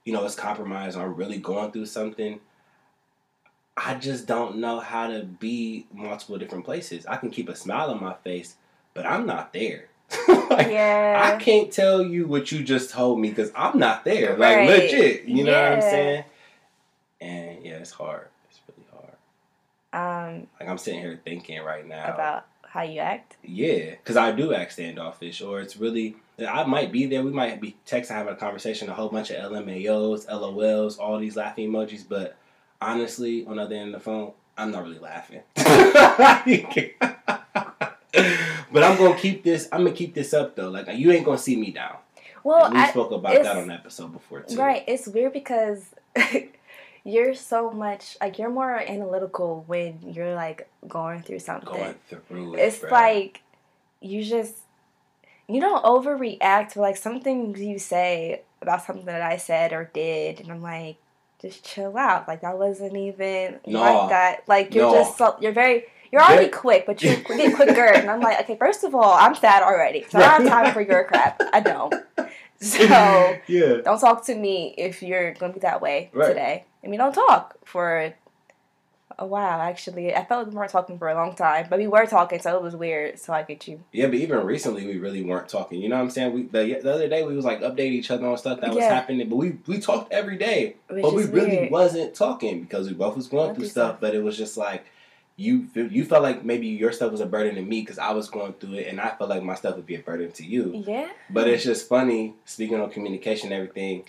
[0.05, 2.39] you know, it's compromised, I'm really going through something.
[3.75, 7.05] I just don't know how to be multiple different places.
[7.05, 8.55] I can keep a smile on my face,
[8.93, 9.89] but I'm not there.
[10.49, 11.31] like, yeah.
[11.33, 14.37] I can't tell you what you just told me because I'm not there.
[14.37, 14.69] Like Right.
[14.69, 16.23] legit, you know what I'm saying?
[17.21, 18.27] And yeah, it's hard.
[18.49, 19.13] It's really hard.
[20.41, 22.13] um, Like I'm sitting here thinking right now.
[22.13, 23.37] about how you act.
[23.43, 27.21] yeah, because I do act standoffish, or it's really I might be there.
[27.23, 31.35] We might be texting, having a conversation, a whole bunch of LMAOs, LOLs, all these
[31.35, 32.03] laughing emojis.
[32.09, 32.35] But
[32.81, 35.41] honestly, on the other end of the phone, I'm not really laughing.
[38.73, 39.69] but I'm gonna keep this.
[39.71, 40.69] I'm gonna keep this up though.
[40.69, 41.97] Like you ain't gonna see me down.
[42.43, 44.57] Well, And we I, spoke about that on episode before too.
[44.57, 44.83] right.
[44.87, 45.85] It's weird because
[47.05, 51.69] you're so much like you're more analytical when you're like going through something.
[51.73, 52.59] Going through it.
[52.59, 52.91] it's bruh.
[52.91, 53.41] like
[54.01, 54.55] you just
[55.47, 59.89] you don't overreact to like some things you say about something that I said or
[59.93, 60.95] did, and I'm like,
[61.41, 62.27] just chill out.
[62.27, 63.79] Like that wasn't even No.
[63.81, 64.47] like that.
[64.47, 64.93] Like you're No.
[64.93, 65.85] just so you're very.
[66.13, 67.85] You're already quick, but you're getting quicker.
[67.87, 70.05] And I'm like, okay, first of all, I'm sad already.
[70.09, 71.41] So I don't have time for your crap.
[71.51, 71.93] I don't.
[72.59, 72.79] So
[73.47, 73.81] yeah.
[73.83, 76.27] don't talk to me if you're gonna be that way Right.
[76.29, 76.63] today.
[76.81, 78.13] I mean, don't talk for
[79.19, 79.59] a while.
[79.59, 82.39] Actually, I felt like we weren't talking for a long time, but we were talking,
[82.39, 83.19] so it was weird.
[83.19, 83.83] So I get you.
[83.91, 85.81] Yeah, but even recently we really weren't talking.
[85.81, 86.31] You know what I'm saying?
[86.33, 88.83] We the, the other day we was like updating each other on stuff that was
[88.85, 90.77] happening, but we we talked every day.
[90.87, 91.71] Which but we is really weird.
[91.71, 93.89] wasn't talking because we both was going through through stuff.
[93.91, 93.99] stuff.
[93.99, 94.85] But it was just like
[95.35, 98.29] you you felt like maybe your stuff was a burden to me because I was
[98.29, 100.83] going through it, and I felt like my stuff would be a burden to you.
[100.87, 101.09] Yeah.
[101.29, 104.05] But it's just funny speaking on communication and everything.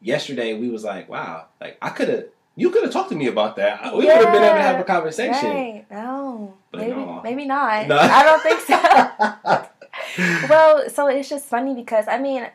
[0.00, 2.24] Yesterday we was like, wow, like I could have.
[2.56, 3.96] You could have talked to me about that.
[3.96, 5.48] We would have been able to have a conversation.
[5.50, 5.84] Right.
[5.90, 6.54] No.
[6.70, 7.20] But maybe no.
[7.22, 7.86] maybe not.
[7.88, 7.96] No.
[8.00, 10.46] I don't think so.
[10.48, 12.46] well, so it's just funny because I mean,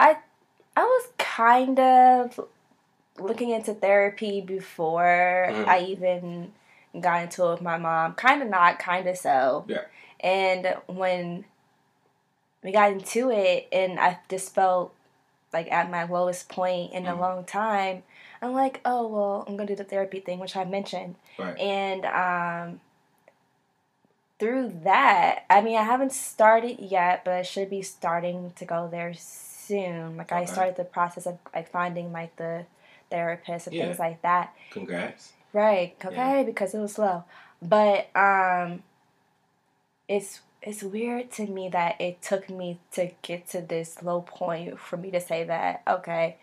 [0.00, 0.16] I
[0.76, 2.40] I was kind of
[3.18, 5.66] looking into therapy before Mhm.
[5.66, 6.52] I even
[7.00, 8.14] got into it with my mom.
[8.14, 9.64] Kind of not, kind of so.
[9.68, 9.82] Yeah.
[10.20, 11.44] And when
[12.62, 14.92] we got into it, and I just felt
[15.52, 17.12] like at my lowest point in Mhm.
[17.12, 18.02] a long time.
[18.42, 21.58] I'm like, oh well, I'm gonna do the therapy thing, which I mentioned, right.
[21.58, 22.80] and um,
[24.38, 28.86] through that, I mean, I haven't started yet, but I should be starting to go
[28.88, 30.16] there soon.
[30.18, 30.52] Like I Okay.
[30.52, 32.66] started the process of like finding like the
[33.10, 33.84] therapist and Yeah.
[33.86, 34.52] things like that.
[34.70, 35.32] Congrats.
[35.56, 35.94] Right.
[36.04, 36.42] Okay, Yeah.
[36.42, 37.24] because it was slow.
[37.62, 38.82] But um
[40.08, 44.78] it's it's weird to me that it took me to get to this low point
[44.80, 46.36] for me to say that, okay,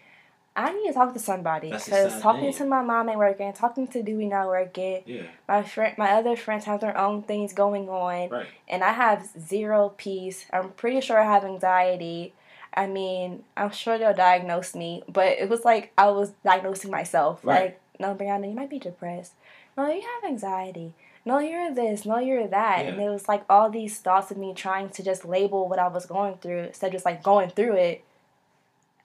[0.55, 1.71] I need to talk to somebody.
[1.71, 2.53] Because talking thing.
[2.53, 5.03] to my mom ain't working, talking to Dewey not working.
[5.05, 5.23] Yeah.
[5.47, 8.47] My friend my other friends have their own things going on Right.
[8.67, 10.45] and I have zero peace.
[10.53, 12.33] I'm pretty sure I have anxiety.
[12.75, 17.39] I mean, I'm sure they'll diagnose me, but it was like I was diagnosing myself.
[17.43, 17.61] Right.
[17.65, 19.33] Like, no, Breyanna, you might be depressed.
[19.77, 20.93] No, you have anxiety.
[21.25, 22.05] No, you're this.
[22.05, 22.85] No, you're that.
[22.85, 25.87] And it was like all these thoughts of me trying to just label what I
[25.87, 28.03] was going through instead of just like going through it.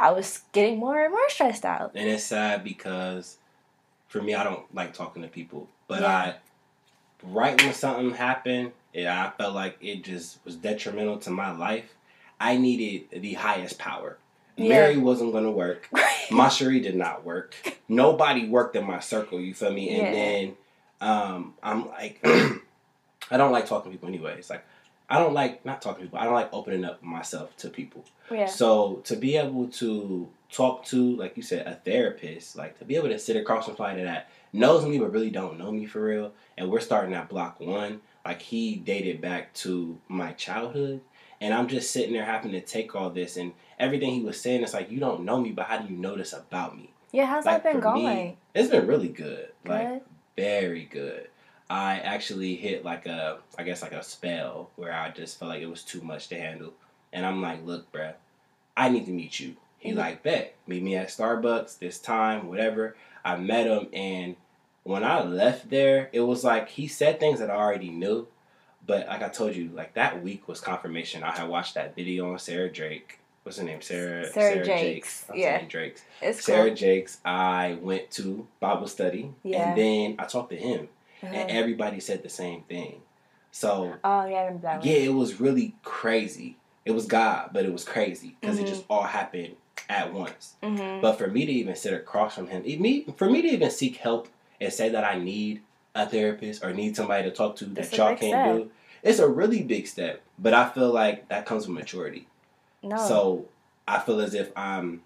[0.01, 1.93] I was getting more and more stressed out.
[1.95, 3.39] And it's sad because
[4.09, 5.69] for me, I don't like talking to people.
[5.87, 6.09] But Yeah.
[6.17, 6.35] I,
[7.23, 11.95] right when something happened, and I felt like it just was detrimental to my life,
[12.41, 14.19] I needed the highest power.
[14.59, 14.69] Yeah.
[14.69, 15.89] Mary wasn't going to work.
[16.31, 17.55] My Cherie did not work.
[17.89, 19.89] Nobody worked in my circle, you feel me?
[19.91, 20.13] And Yeah.
[20.13, 20.57] then
[21.01, 24.51] um, I'm like, I don't like talking to people anyways.
[24.51, 24.65] Like,
[25.09, 28.05] I don't like, not talking to people, I don't like opening up myself to people.
[28.31, 28.47] yeah.
[28.47, 32.97] So to be able to talk to, like you said, a therapist, like to be
[32.97, 36.03] able to sit across from somebody that knows me but really don't know me for
[36.05, 38.01] real, and we're starting at block one.
[38.25, 41.01] Like he dated back to my childhood,
[41.41, 44.63] and I'm just sitting there having to take all this and everything he was saying.
[44.63, 46.91] It's like you don't know me, but how do you know this about me?
[47.13, 48.37] Yeah, how's like, that been for me, going?
[48.55, 50.03] It's been really good, like
[50.37, 51.29] very good.
[51.71, 55.63] I actually hit like a, I guess like a spell where I just felt like
[55.63, 56.73] it was too much to handle,
[57.13, 58.15] and I'm like, look, bruh,
[58.77, 59.57] I need to meet you.
[59.79, 59.97] He Mhm.
[59.97, 62.97] like, bet, meet me at Starbucks this time, whatever.
[63.25, 64.37] I met him, and
[64.83, 68.27] when I left there, it was like he said things that I already knew,
[68.89, 71.23] but like I told you, like that week was confirmation.
[71.23, 73.21] I had watched that video on Sarah Drake.
[73.45, 73.81] What's her name?
[73.81, 74.27] Sarah.
[74.33, 75.63] Sarah Jakes, I'm yeah.
[75.65, 76.03] Drake's.
[76.21, 76.75] It's Sarah cool.
[76.75, 77.19] Jakes.
[77.25, 79.69] I went to Bible study, Yeah.
[79.69, 80.89] and then I talked to him,
[81.23, 81.33] Uh-huh.
[81.33, 83.03] and everybody said the same thing.
[83.53, 86.57] So Oh yeah, I remember that yeah, it was really crazy.
[86.85, 88.63] It was God, but it was crazy because Mhm.
[88.63, 89.57] it just all happened
[89.89, 90.55] at once.
[90.63, 91.01] Mm-hmm.
[91.03, 93.71] But for me to even sit across from him, it, me for me to even
[93.71, 94.29] seek help
[94.61, 95.61] and say that I need
[95.95, 98.71] a therapist or need somebody to talk to that That's a y'all can't do,
[99.03, 100.23] it's a really big step.
[100.39, 102.27] But I feel like that comes with maturity.
[102.83, 102.97] No.
[102.97, 103.49] So
[103.87, 105.03] I feel as if I'm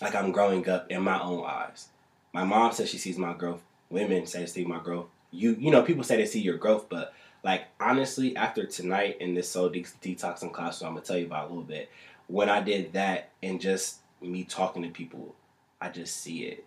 [0.00, 1.88] like I'm growing up in my own eyes.
[2.32, 3.62] My mom says she sees my growth.
[3.90, 5.06] Women say they see my growth.
[5.30, 9.34] You you know people say they see your growth, but like honestly, after tonight in
[9.34, 11.90] this soul de- detoxing class, so I'm gonna tell you about a little bit.
[12.28, 15.34] When I did that and just me talking to people,
[15.80, 16.64] I just see it.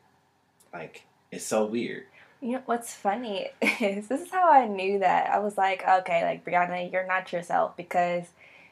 [0.74, 2.06] Like it's so weird.
[2.42, 6.24] You know what's funny is this is how I knew that I was like, okay,
[6.24, 8.26] like Breyanna, you're not yourself because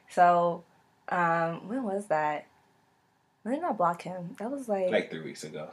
[0.10, 0.63] so
[1.10, 2.45] Um, when was that?
[3.43, 4.36] When did I block him?
[4.39, 5.69] That was like, Like three weeks ago.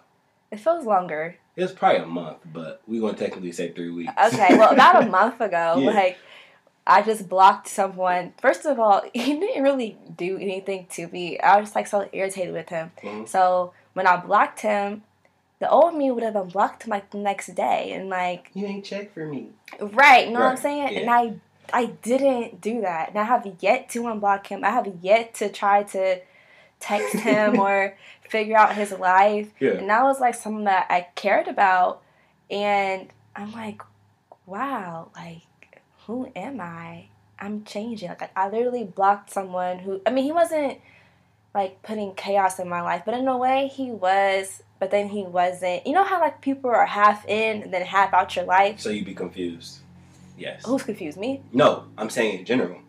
[0.50, 1.36] it feels longer.
[1.56, 4.12] It was probably a month, but we're gonna technically say three weeks.
[4.32, 5.90] Okay, well, about a month ago, Yeah.
[5.90, 6.18] like
[6.86, 8.32] I just blocked someone.
[8.40, 11.38] First of all, he didn't really do anything to me.
[11.38, 12.90] I was just like so irritated with him.
[13.02, 13.28] Mhm.
[13.28, 15.02] So when I blocked him,
[15.60, 18.84] the old me would have unblocked him like the next day, and like You ain't
[18.84, 19.50] check for me.
[19.80, 20.96] right, you know what I'm Right, saying?
[20.96, 21.10] And.
[21.10, 21.34] I
[21.72, 24.64] I didn't do that, and I have yet to unblock him.
[24.64, 26.20] I have yet to try to
[26.80, 27.96] text him or
[28.28, 29.50] figure out his life.
[29.60, 29.72] Yeah.
[29.72, 32.02] And that was like something that I cared about.
[32.50, 33.82] And I'm like,
[34.46, 35.42] wow, like,
[36.06, 37.06] who am I?
[37.38, 38.08] I'm changing.
[38.08, 40.78] Like, I literally blocked someone who, I mean, he wasn't
[41.54, 45.22] like putting chaos in my life, but in a way he was, but then he
[45.22, 45.86] wasn't.
[45.86, 48.80] You know how like people are half in and then half out your life?
[48.80, 49.80] So you'd be confused.
[50.36, 50.64] Yes.
[50.64, 51.18] Who's confused?
[51.18, 51.42] Me?
[51.52, 52.80] No, I'm saying in general.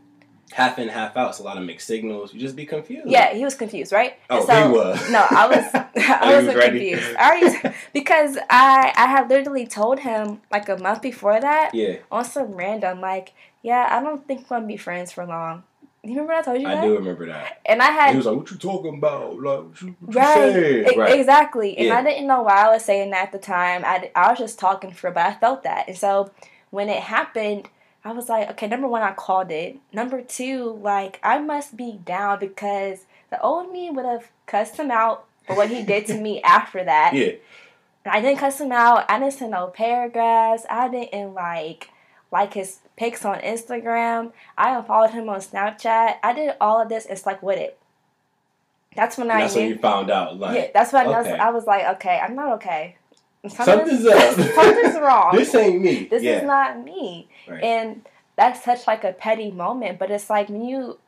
[0.54, 1.30] Half in, half out.
[1.30, 2.34] It's a lot of mixed signals.
[2.34, 3.10] You just be confused.
[3.10, 4.17] Yeah, he was confused, right?
[4.30, 5.12] Oh, And he was.
[5.12, 5.65] No, I was.
[5.95, 7.15] I wasn't was confused.
[7.17, 11.97] I already because I I had literally told him like a month before that Yeah,
[12.12, 15.63] on some random like, yeah, I don't think we're gonna be friends for long.
[16.03, 16.79] You remember I told you that?
[16.79, 17.61] I do remember that.
[17.63, 18.11] And I had.
[18.11, 19.39] He was like, "What you talking about?
[19.39, 21.19] Like, what you, what you right, saying?" e- right.
[21.19, 21.77] exactly.
[21.77, 21.99] And Yeah.
[21.99, 23.83] I didn't know why I was saying that at the time.
[23.85, 25.87] I, I was just talking for, but I felt that.
[25.87, 26.31] And so
[26.71, 27.69] when it happened,
[28.03, 29.77] I was like, okay, number one, I called it.
[29.93, 34.89] Number two, like I must be down because the old me would have cussed him
[34.89, 37.13] out for what he did to me after that.
[37.13, 37.33] Yeah.
[38.05, 39.05] I didn't cuss him out.
[39.07, 40.65] I didn't send no paragraphs.
[40.67, 41.91] I didn't like
[42.31, 44.31] like his pics on Instagram.
[44.57, 46.15] I unfollowed him on Snapchat.
[46.23, 47.77] I did all of this It's like with it.
[48.95, 49.61] That's when And I that's knew.
[49.61, 50.37] when you found out.
[50.37, 51.27] Like, yeah, that's when I was.
[51.27, 51.37] okay.
[51.37, 52.97] I was like, okay, I'm not okay.
[53.47, 54.33] Something's up.
[54.55, 55.31] something's wrong.
[55.35, 56.05] this ain't me.
[56.05, 56.37] This yeah.
[56.39, 57.27] is not me.
[57.47, 57.63] Right.
[57.63, 60.99] And that's such like a petty moment, but it's like when you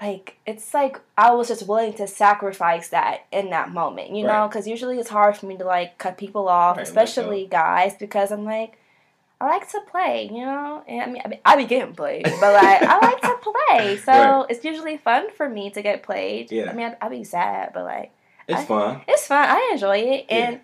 [0.00, 4.46] like it's like I was just willing to sacrifice that in that moment, you know,
[4.48, 8.30] because usually it's hard for me to like cut people off, Right, especially guys, because
[8.30, 8.78] I'm like
[9.40, 12.24] I like to play, you know, and I mean I, mean, I be getting played,
[12.24, 13.36] but like I like to
[13.68, 14.46] play, so Right.
[14.50, 16.50] it's usually fun for me to get played.
[16.50, 16.70] Yeah.
[16.70, 18.10] I mean I, I be sad, but like
[18.48, 19.00] it's I- fun.
[19.06, 19.48] it's fun.
[19.48, 20.36] I enjoy it, Yeah.
[20.36, 20.60] and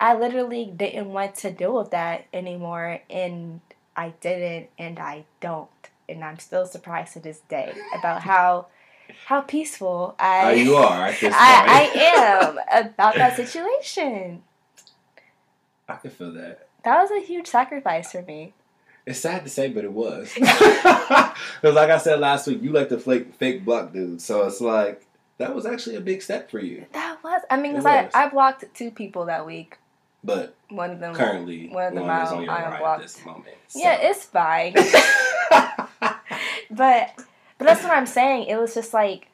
[0.00, 3.60] I literally didn't want to deal with that anymore, and
[3.96, 5.68] I didn't, and I don't,
[6.08, 8.68] and I'm still surprised to this day about how
[9.26, 11.34] how peaceful I How you are at this point.
[11.36, 14.42] I, I am about that situation.
[15.88, 16.67] I can feel that.
[16.84, 18.54] That was a huge sacrifice for me.
[19.06, 20.32] It's sad to say, but it was.
[20.36, 24.20] Because, like I said last week, you like the fake, fake block dude.
[24.20, 25.06] So it's like,
[25.38, 26.86] that was actually a big step for you.
[26.92, 27.42] That was.
[27.50, 28.10] I mean, because I.
[28.14, 29.78] I blocked two people that week.
[30.24, 31.14] But One of them.
[31.14, 33.54] currently, one of them I- on your I right at this moment.
[33.74, 34.74] Yeah, it's fine.
[36.70, 37.12] but
[37.56, 38.48] but that's what I'm saying.
[38.48, 39.28] It was just like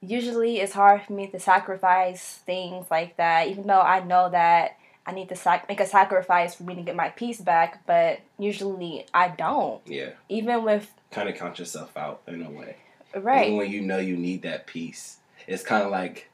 [0.00, 4.77] usually it's hard for me to sacrifice things like that, even though I know that
[5.08, 7.84] I need to sac- make a sacrifice for me to get my peace back.
[7.86, 9.80] But usually I don't.
[9.86, 10.10] yeah.
[10.28, 12.76] Even with Kind of count yourself out in a way.
[13.16, 15.16] right, Even when you know you need that peace,
[15.46, 16.28] it's kind of like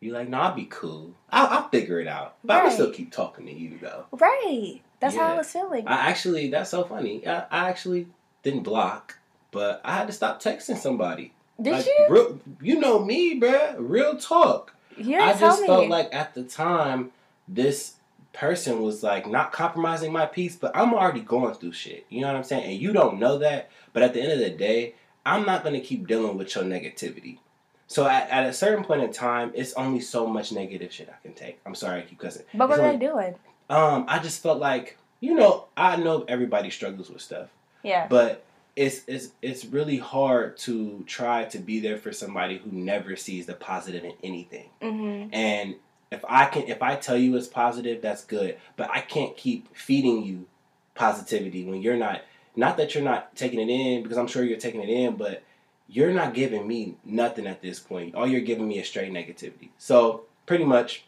[0.00, 1.12] you're like, "No, I'll be cool.
[1.30, 2.64] I'll, I'll figure it out." But I Right.
[2.64, 4.06] will still keep talking to you though.
[4.12, 4.80] right.
[5.00, 5.86] That's how I was feeling.
[5.86, 7.24] I actually, that's so funny.
[7.26, 8.06] I, I actually
[8.42, 9.18] didn't block,
[9.52, 11.32] but I had to stop texting somebody.
[11.60, 12.06] Did Like, you?
[12.08, 13.76] Real, you know me, bruh.
[13.78, 14.74] Real talk.
[14.96, 17.12] Didn't I just felt like at the time,
[17.46, 17.94] this
[18.38, 22.06] person was like not compromising my peace, but I'm already going through shit.
[22.08, 22.64] You know what I'm saying?
[22.70, 23.70] And you don't know that.
[23.92, 24.94] But at the end of the day,
[25.26, 27.38] I'm not going to keep dealing with your negativity.
[27.86, 31.20] So at, at a certain point in time, it's only so much negative shit I
[31.22, 31.58] can take.
[31.66, 32.44] I'm sorry I keep cussing.
[32.54, 33.34] But what were It's they doing?
[33.70, 37.48] Um, I just felt like, you know, I know everybody struggles with stuff
[37.82, 38.06] Yeah.
[38.08, 38.44] but
[38.76, 43.46] it's it's it's really hard to try to be there for somebody who never sees
[43.46, 44.68] the positive in anything.
[44.80, 45.74] hmm And
[46.10, 48.56] if I can if I tell you it's positive, that's good.
[48.76, 50.46] But I can't keep feeding you
[50.94, 52.22] positivity when you're not
[52.56, 55.42] not that you're not taking it in because I'm sure you're taking it in, but
[55.88, 58.14] you're not giving me nothing at this point.
[58.14, 59.70] All you're giving me is straight negativity.
[59.78, 61.04] So pretty much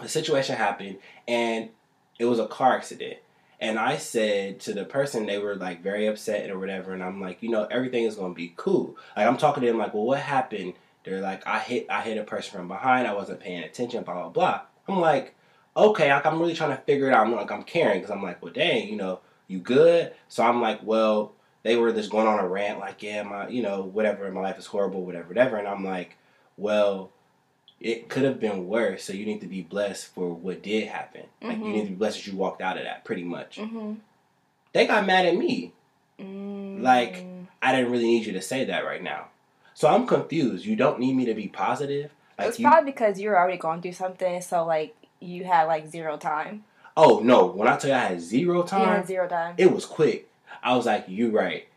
[0.00, 1.70] the situation happened and
[2.18, 3.18] it was a car accident.
[3.58, 6.92] And I said to the person, they were like very upset or whatever.
[6.92, 8.96] And I'm like, you know, everything is going to be cool.
[9.16, 10.74] Like, I'm talking to them, like, well, what happened?
[11.06, 13.06] They're like, I hit, I hit a person from behind.
[13.06, 14.60] I wasn't paying attention, blah, blah, blah.
[14.88, 15.34] I'm like,
[15.76, 17.24] okay, like, I'm really trying to figure it out.
[17.24, 20.12] I'm like, I'm caring because I'm like, well, dang, you know, you good?
[20.26, 21.32] So I'm like, well,
[21.62, 24.58] they were just going on a rant, like, yeah, my, you know, whatever, my life
[24.58, 25.56] is horrible, whatever, whatever.
[25.56, 26.16] And I'm like,
[26.56, 27.12] well,
[27.80, 29.04] it could have been worse.
[29.04, 31.22] So you need to be blessed for what did happen.
[31.40, 31.72] Like, you Mhm.
[31.72, 33.58] need to be blessed that you walked out of that, pretty much.
[33.58, 33.94] hmm
[34.72, 35.72] They got mad at me.
[36.18, 37.24] mm Like-
[37.62, 39.28] I didn't really need you to say that right now.
[39.76, 40.64] So I'm confused.
[40.64, 42.10] You don't need me to be positive.
[42.38, 45.90] Like it's you, probably because you're already going through something, so like you had like
[45.90, 46.64] zero time.
[46.96, 49.54] oh no, when I tell you I had zero time, had zero time.
[49.58, 50.30] it was quick.
[50.62, 51.68] I was like, "You right,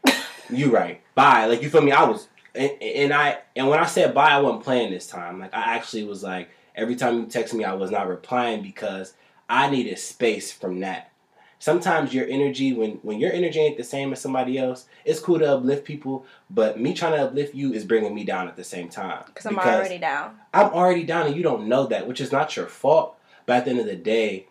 [0.50, 1.48] you right." Bye.
[1.48, 1.92] Like you feel me?
[1.92, 5.42] I was, and, and I and when I said bye, I wasn't playing this time.
[5.42, 9.14] Like I actually was like, every time you text me, I was not replying because
[9.50, 11.12] I needed space from that.
[11.60, 15.40] Sometimes your energy, when when your energy ain't the same as somebody else, it's cool
[15.40, 18.64] to uplift people, but me trying to uplift you is bringing me down at the
[18.64, 19.24] same time.
[19.28, 20.40] Because I'm already down.
[20.54, 23.18] I'm already down and you don't know that, which is not your fault.
[23.46, 24.48] But at the end of the day,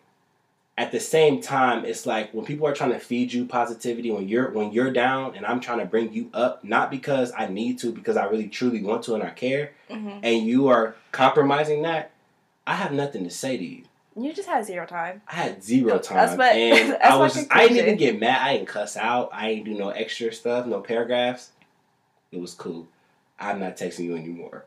[0.77, 4.29] at the same time, it's like when people are trying to feed you positivity when
[4.29, 7.79] you're when you're down and I'm trying to bring you up, not because I need
[7.79, 11.81] to, because I really truly want to and I care, hmm and you are compromising
[11.83, 12.11] that,
[12.67, 13.83] I have nothing to say to you.
[14.21, 15.21] You just had zero time.
[15.27, 18.19] I had zero That's time, what- and that's I was just I didn't even get
[18.19, 18.41] mad.
[18.41, 19.29] I didn't cuss out.
[19.33, 21.51] I didn't do no extra stuff, no paragraphs.
[22.31, 22.87] It was cool.
[23.39, 24.65] I'm not texting you anymore.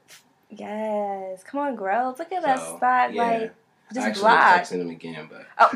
[0.50, 1.42] Yes.
[1.44, 2.14] Come on, girl.
[2.18, 3.12] Look at that So, spot.
[3.14, 3.22] yeah.
[3.22, 3.54] Like,
[3.90, 4.62] I just actually block.
[4.62, 5.46] texting him again, but.
[5.58, 5.68] Oh.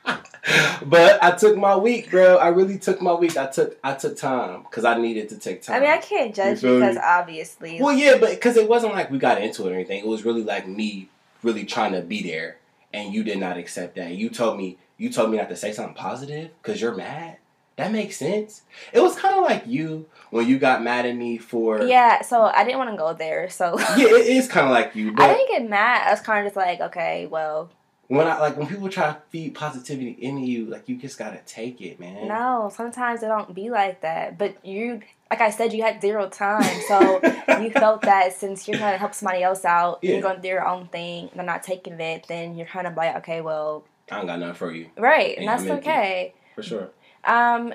[0.86, 2.36] but I took my week, bro.
[2.36, 3.36] I really took my week.
[3.36, 5.76] I took I took time because I needed to take time.
[5.76, 7.02] I mean, I can't judge feel because me?
[7.04, 7.80] obviously.
[7.80, 9.98] well, yeah, but because it wasn't like we got into it or anything.
[10.00, 11.08] It was really like me
[11.44, 12.58] really trying to be there,
[12.92, 14.14] and you did not accept that.
[14.14, 17.38] You told me you told me not to say something positive because you're mad.
[17.76, 18.62] That makes sense.
[18.92, 22.42] It was kind of like you when you got mad at me for yeah, so
[22.42, 23.50] I didn't want to go there.
[23.50, 24.06] So yeah.
[24.06, 26.06] It is kind of like you, I didn't get mad.
[26.06, 27.70] I was kind of just like, okay, well,
[28.08, 31.40] when I like when people try to feed positivity into you, like you just gotta
[31.46, 32.28] take it, man.
[32.28, 32.70] no.
[32.74, 34.36] Sometimes it don't be like that.
[34.38, 35.00] But you,
[35.30, 37.20] like I said, you had zero time, so
[37.62, 40.12] you felt that since you're trying to help somebody else out, Yeah.
[40.12, 43.16] you're going through your own thing, they're not taking it, then you're kind of like,
[43.16, 46.34] okay, well, I don't got nothing for you right, and that's okay.
[46.54, 46.90] for sure.
[47.24, 47.72] Um,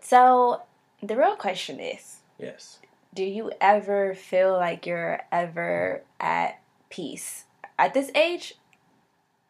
[0.00, 0.62] so
[1.02, 2.78] the real question is, Yes.
[3.14, 7.44] do you ever feel like you're ever at peace
[7.78, 8.54] at this age?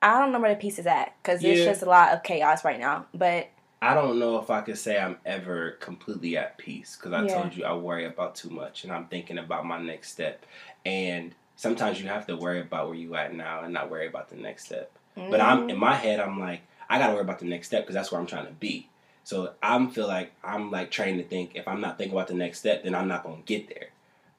[0.02, 1.64] I don't know where the peace is at because there's Yeah.
[1.64, 3.06] just a lot of chaos right now.
[3.14, 3.48] But
[3.82, 7.34] I don't know if I could say I'm ever completely at peace because I Yeah.
[7.34, 10.44] told you I worry about too much and I'm thinking about my next step.
[10.84, 14.28] And sometimes you have to worry about where you at now and not worry about
[14.28, 14.90] the next step.
[15.14, 15.70] But I'm mm-hmm.
[15.70, 18.20] in my head, I'm like, I gotta worry about the next step because that's where
[18.20, 18.88] I'm trying to be.
[19.24, 22.34] So I'm feel like I'm like trained to think if I'm not thinking about the
[22.34, 23.88] next step, then I'm not gonna get there.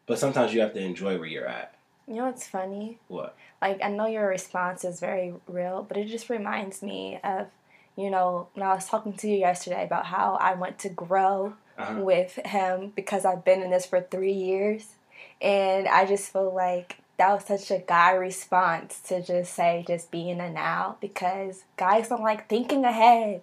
[0.05, 1.73] But sometimes you have to enjoy where you're at.
[2.07, 2.99] You know what's funny?
[3.07, 3.35] What?
[3.61, 7.47] Like I know your response is very real, but it just reminds me of
[7.95, 11.53] you know when I was talking to you yesterday about how I want to grow
[11.77, 12.01] Uh-huh.
[12.01, 14.95] with him because I've been in this for three years.
[15.41, 20.09] And I just feel like that was such a guy response to just say, just
[20.09, 23.41] be in the now because guys don't like thinking ahead.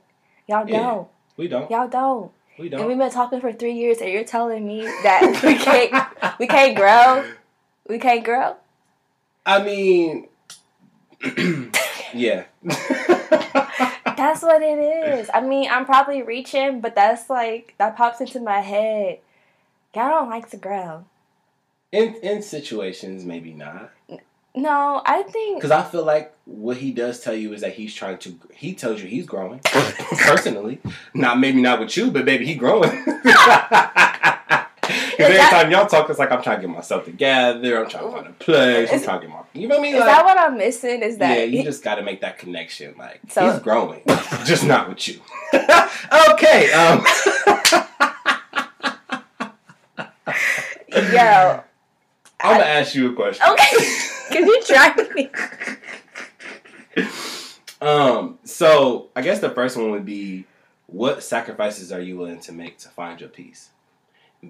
[0.49, 0.79] Y'all Yeah.
[0.81, 1.09] don't.
[1.37, 1.71] We don't.
[1.71, 2.33] Y'all don't.
[2.59, 2.81] We don't.
[2.81, 6.47] And we've been talking for three years and you're telling me that we can't we
[6.49, 7.25] can't grow?
[7.89, 8.57] We can't grow?
[9.47, 10.29] I mean,
[12.15, 12.45] yeah.
[14.17, 15.29] That's what it is.
[15.35, 19.19] I mean, I'm probably reaching, but that's like that pops into my head.
[19.95, 21.05] Y'all don't like to grow.
[21.93, 23.91] in in situations, maybe not.
[24.55, 27.93] No, I think Because I feel like what he does tell you is that he's
[27.93, 28.39] trying to.
[28.55, 29.61] He tells you he's growing
[30.19, 30.79] personally.
[31.13, 32.91] Not maybe not with you, but maybe he growing.
[35.17, 37.83] Because every time y'all talk, it's like I'm trying to get myself together.
[37.85, 38.91] I'm trying to find a place.
[38.91, 39.43] I'm Is- trying to get my.
[39.53, 39.95] You know what I mean?
[39.95, 41.03] is Like, that what I'm missing?
[41.03, 42.95] Is that yeah, you just got to make that connection.
[42.99, 44.03] Like So- he's growing,
[44.45, 45.21] just not with you.
[46.33, 46.73] okay.
[46.73, 47.05] Um.
[51.13, 51.63] Yo.
[52.41, 53.45] I'm gonna ask you a question.
[53.51, 53.77] Okay.
[54.31, 55.31] Can you tried me.
[57.81, 60.45] Um, so I guess the first one would be
[60.87, 63.71] what sacrifices are you willing to make to find your peace?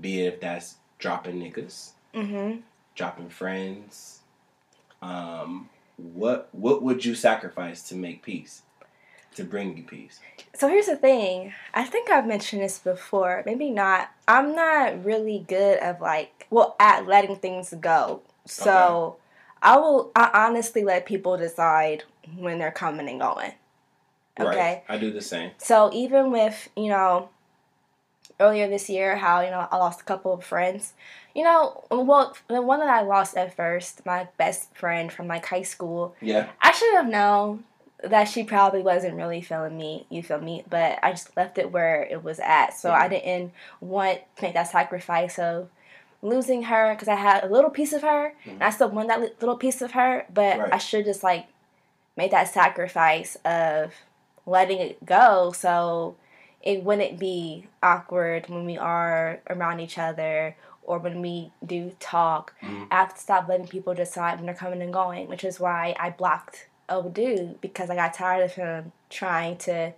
[0.00, 2.60] Be it if that's dropping niggas, Mm-hmm.
[2.94, 4.20] dropping friends.
[5.02, 8.62] Um, what what would you sacrifice to make peace?
[9.36, 10.20] To bring you peace?
[10.54, 11.52] So here's the thing.
[11.74, 13.42] I think I've mentioned this before.
[13.44, 14.10] Maybe not.
[14.28, 18.22] I'm not really good of like well at letting things go.
[18.46, 19.16] So
[19.60, 20.12] I will.
[20.14, 22.04] I honestly let people decide
[22.36, 23.52] when they're coming and going.
[24.38, 24.56] Okay.
[24.58, 24.84] Right.
[24.88, 25.52] I do the same.
[25.58, 27.28] So even with, you know,
[28.40, 30.92] earlier this year, how, you know, I lost a couple of friends.
[31.34, 35.46] You know, well, the one that I lost at first, my best friend from like
[35.46, 36.48] high school, Yeah.
[36.60, 37.64] I should have known
[38.02, 40.62] that she probably wasn't really feeling me, you feel me?
[40.68, 42.76] But I just left it where it was at.
[42.76, 45.70] So I didn't want to make that sacrifice of
[46.20, 48.34] losing her because I had a little piece of her.
[48.42, 48.50] Mm-hmm.
[48.50, 50.72] And I still want that li- little piece of her, but Right.
[50.72, 51.46] I should just like
[52.16, 53.92] make that sacrifice of
[54.46, 55.52] letting it go.
[55.52, 56.16] So
[56.64, 62.54] it wouldn't be awkward when we are around each other or when we do talk.
[62.62, 62.88] Mhm.
[62.90, 65.94] I have to stop letting people decide when they're coming and going, which is why
[66.00, 69.92] I blocked a dude because I got tired of him trying to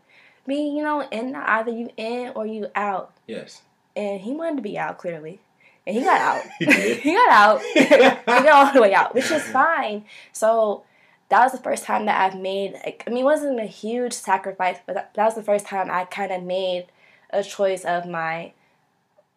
[0.45, 3.13] be, you know, in either you in or you out.
[3.29, 3.63] Yes.
[3.95, 5.41] And he wanted to be out clearly.
[5.87, 6.45] And he got out.
[6.59, 7.63] He he got out.
[7.75, 7.85] he
[8.27, 10.05] got all the way out, which is fine.
[10.33, 10.83] So
[11.29, 14.13] that was the first time that I've made like I mean it wasn't a huge
[14.13, 16.87] sacrifice, but that, that was the first time I kind of made
[17.31, 18.53] a choice of my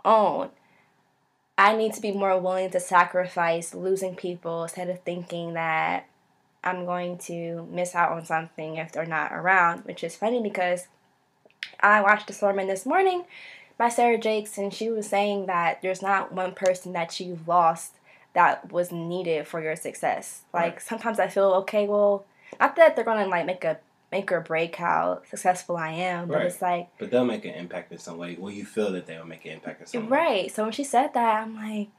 [0.05, 0.49] own.
[1.57, 6.07] I need to be more willing to sacrifice losing people instead of thinking that
[6.63, 10.87] I'm going to miss out on something if they're not around, which is funny because
[11.79, 13.25] I watched a sermon this morning
[13.77, 17.93] by Sarah Jakes and she was saying that there's not one person that you've lost
[18.33, 20.43] that was needed for your success.
[20.53, 20.81] Like Right.
[20.81, 22.25] sometimes I feel okay, well,
[22.59, 23.79] not that they're gonna like make a
[24.11, 26.45] make or break how successful I am, but Right.
[26.47, 28.35] it's like But they'll make an impact in some way.
[28.39, 30.17] Well, you feel that they'll make an impact in some way.
[30.17, 30.51] right.
[30.51, 31.89] So when she said that, I'm like,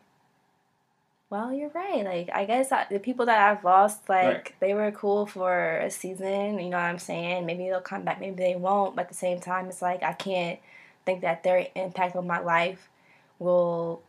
[1.31, 2.05] well, you're right.
[2.05, 4.53] Like I guess I, the people that I've lost, like Right.
[4.61, 6.59] they were cool for a season.
[6.59, 7.47] You know what I'm saying?
[7.47, 8.97] Maybe they'll come back, maybe they won't.
[8.97, 10.59] But at the same time, it's like I can't
[11.07, 12.89] think that their impact on my life
[13.39, 14.03] will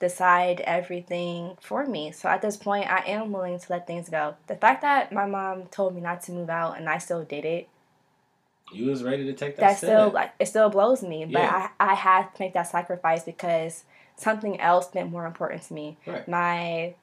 [0.00, 2.12] decide everything for me.
[2.12, 4.34] So at this point, I am willing to let things go.
[4.48, 7.44] The fact that my mom told me not to move out and I still did
[7.44, 7.68] it,
[8.72, 9.88] You was ready to take that, that step.
[9.88, 11.24] still like it still blows me.
[11.26, 11.68] But Yeah.
[11.78, 13.84] I I had to make that sacrifice because
[14.16, 15.96] something else meant more important to me.
[16.06, 16.26] Right.
[16.26, 16.94] My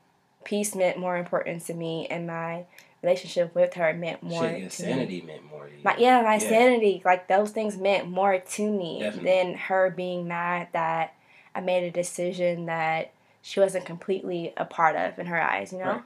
[0.43, 2.65] peace meant more important to me, and my
[3.03, 4.89] relationship with her meant more Shit, to me.
[4.91, 5.81] sanity meant more to you.
[5.83, 6.39] My, yeah, my Yeah.
[6.49, 9.29] sanity, like those things meant more to me Definitely.
[9.31, 11.13] than her being mad that
[11.55, 15.79] I made a decision that she wasn't completely a part of in her eyes, you
[15.79, 15.85] know?
[15.85, 16.03] Right.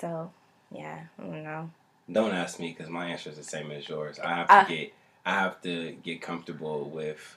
[0.00, 0.30] So,
[0.70, 1.70] yeah, I don't know.
[2.10, 4.18] Don't ask me because my answer is the same as yours.
[4.18, 4.64] I have to Uh.
[4.64, 4.92] get
[5.26, 7.36] I have to get comfortable with.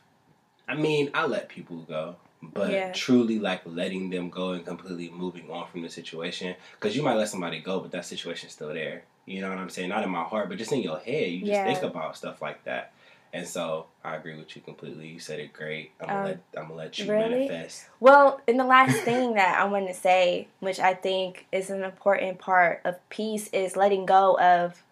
[0.66, 2.92] I mean, I let people go, but Yeah.
[2.94, 6.56] truly like letting them go and completely moving on from the situation.
[6.80, 9.04] Because you might let somebody go, but that situation's still there.
[9.26, 9.90] You know what I'm saying?
[9.90, 11.32] Not in my heart, but just in your head.
[11.32, 11.66] You just Yeah.
[11.66, 12.94] think about stuff like that.
[13.34, 15.08] And so I agree with you completely.
[15.08, 15.92] You said it great.
[16.02, 17.48] I'm gonna Um, let I'm gonna let you really?
[17.48, 17.86] manifest.
[18.00, 21.84] Well, and the last thing that I want to say, which I think is an
[21.84, 24.84] important part of peace, is letting go of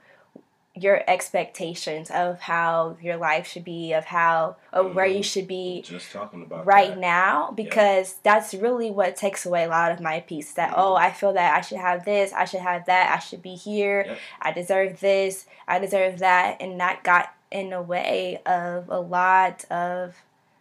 [0.76, 5.26] your expectations of how your life should be, of how, of where you Mhm.
[5.26, 6.98] should be Just talking about right that.
[7.00, 10.76] now because that's really what takes away a lot of my peace that Mhm.
[10.78, 13.56] oh i feel that i should have this i should have that i should be
[13.56, 14.18] here Yep.
[14.42, 19.66] i deserve this i deserve that and that got in a way of a lot
[19.72, 20.16] of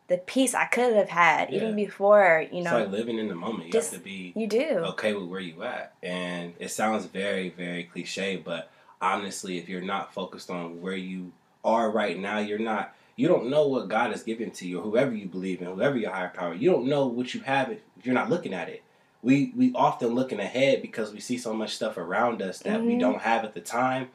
[0.09, 2.79] the peace i could have had even before you know.
[2.79, 3.67] It's like living in the moment.
[3.67, 5.93] You just- have to be you do okay with where you at.
[6.03, 8.71] And it sounds very, very cliche, but
[9.03, 11.33] honestly, if you're not focused on where you
[11.65, 14.83] are right now, you're not you don't know what God has given to you or
[14.83, 17.81] whoever you believe in, whoever your higher power, you don't know what you have if
[18.03, 18.83] you're not looking at it.
[19.23, 22.95] We we often looking ahead because we see so much stuff around us that we
[22.95, 23.01] Mhm.
[23.01, 24.09] don't have at the time.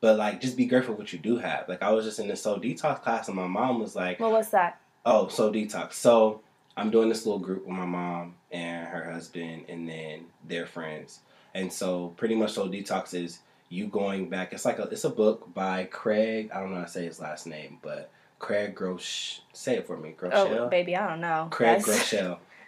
[0.00, 1.68] But like just be grateful what you do have.
[1.68, 4.32] Like I was just in the soul detox class and my mom was like, well
[4.32, 5.94] what's that Oh, soul detox.
[5.94, 6.40] So
[6.76, 11.20] I'm doing this little group with my mom and her husband and then their friends.
[11.54, 14.52] And so pretty much soul detox is you going back.
[14.52, 16.50] It's like a it's a book by Craig.
[16.54, 19.40] I don't know how to say his last name, but Craig Grosh.
[19.52, 20.32] Say it for me, Groeschel.
[20.58, 22.14] oh baby i don't know Craig That's-.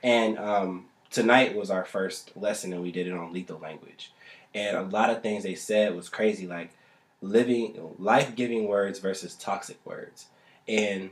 [0.03, 4.13] And um, tonight was our first lesson, and we did it on lethal language.
[4.55, 6.71] And a lot of things they said was crazy, like
[7.23, 10.27] living life giving words versus toxic words.
[10.69, 11.11] And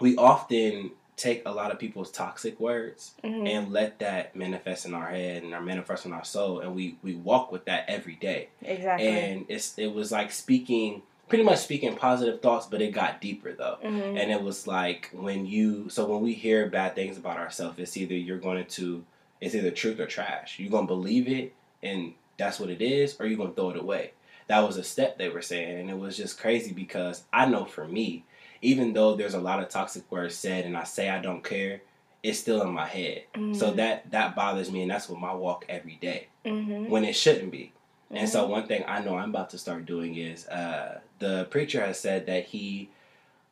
[0.00, 3.48] we often take a lot of people's toxic words Mhm.
[3.48, 6.96] and let that manifest in our head and our manifest in our soul, and we
[7.02, 11.58] we walk with that every day exactly and it's it was like speaking pretty much
[11.58, 14.16] speaking positive thoughts but it got deeper though Mhm.
[14.16, 17.96] and it was like when you so when we hear bad things about ourselves it's
[17.96, 19.04] either you're going to
[19.40, 21.52] it's either truth or trash you're going to believe it
[21.82, 24.12] and that's what it is or you're going to throw it away
[24.48, 27.64] that was a step they were saying and it was just crazy because i know
[27.64, 28.24] for me
[28.60, 31.80] even though there's a lot of toxic words said and i say i don't care
[32.22, 33.76] it's still in my head so Mhm.
[33.76, 36.88] that that bothers me and that's what my walk every day Mhm.
[36.88, 37.72] when it shouldn't be
[38.10, 38.50] and so Mhm.
[38.50, 42.24] one thing I know I'm about to start doing is uh, the preacher has said
[42.26, 42.88] that he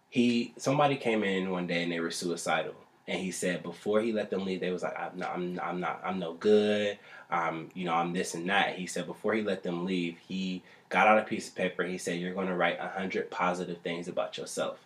[0.09, 2.75] he somebody came in one day and they were suicidal
[3.09, 5.81] and he said before he let them leave they was like I'm not I'm, I'm
[5.81, 6.99] not I'm no good
[7.31, 10.63] um you know I'm this and that he said before he let them leave he
[10.89, 13.31] got out a piece of paper and he said you're going to write a hundred
[13.31, 14.79] positive things about yourself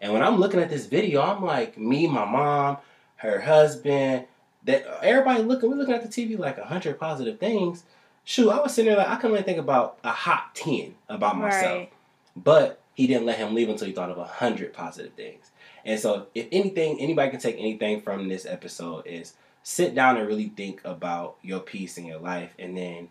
[0.00, 2.78] and when I'm looking at this video I'm like me my mom
[3.16, 4.26] her husband
[4.64, 7.84] that everybody looking we're looking at the TV like a hundred positive things
[8.28, 11.38] shoot, I was sitting there like I can only think about a hot ten about
[11.38, 11.78] myself.
[11.78, 11.92] Right.
[12.36, 15.50] But he didn't let him leave until he thought of a hundred positive things.
[15.88, 19.32] And so, if anything, anybody can take anything from this episode is
[19.62, 23.08] sit down and really think about your peace in your life, and then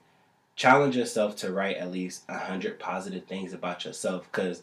[0.56, 4.30] challenge yourself to write at least a hundred positive things about yourself.
[4.32, 4.62] Because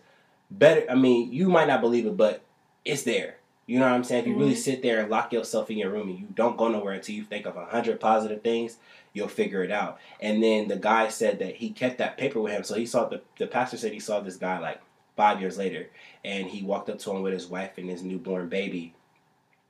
[0.48, 2.42] better, I mean, you might not believe it, but
[2.84, 3.38] it's there.
[3.66, 4.22] You know what I'm saying?
[4.22, 4.58] If you really Mhm.
[4.58, 7.24] sit there and lock yourself in your room and you don't go nowhere until you
[7.24, 8.76] think of a hundred positive things,
[9.12, 9.98] you'll figure it out.
[10.20, 12.62] And then the guy said that he kept that paper with him.
[12.62, 14.80] So he saw the the pastor said he saw this guy like
[15.16, 15.88] five years later,
[16.24, 18.94] and he walked up to him with his wife and his newborn baby,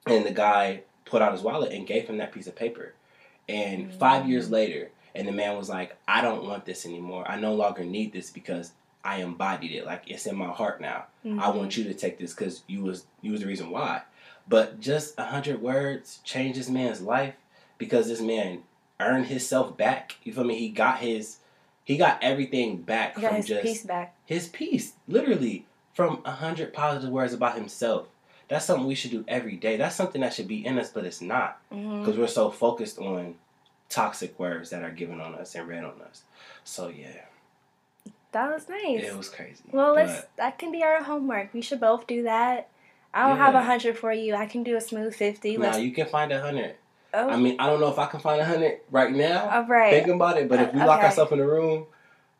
[0.07, 2.95] and the guy put out his wallet and gave him that piece of paper.
[3.49, 7.25] And five years later, and the man was like, "I don't want this anymore.
[7.29, 8.73] I no longer need this because."
[9.07, 11.05] I embodied it, like it's in my heart now.
[11.27, 11.55] I Mhm.
[11.57, 14.01] want you to take this because you was you was the reason why.
[14.49, 17.35] But just a hundred words changed this man's life
[17.77, 18.63] because this man
[18.99, 20.17] earned himself back.
[20.25, 20.55] You feel me?
[20.59, 21.37] He got his
[21.85, 24.17] he got everything back He got from his just piece back.
[24.25, 28.09] his peace, literally from a hundred positive words about himself.
[28.49, 29.77] That's something we should do every day.
[29.77, 32.01] That's something that should be in us, but it's not mm-hmm.
[32.01, 33.37] because we're so focused on
[33.89, 36.23] toxic words that are given on us and read on us.
[36.65, 37.25] So yeah,
[38.33, 39.03] That was nice.
[39.03, 39.63] it was crazy.
[39.73, 40.27] well, let's.
[40.37, 41.55] That can be our homework.
[41.55, 42.69] We should both do that.
[43.13, 44.35] I don't have a hundred for you.
[44.35, 45.57] I can do a smooth fifty.
[45.57, 46.75] Nah, you can find a hundred.
[47.15, 49.49] Oh, I mean, I don't know if I can find a hundred right now.
[49.51, 49.91] all right.
[49.93, 51.87] Thinking about it, but if we Uh, lock ourselves in a room,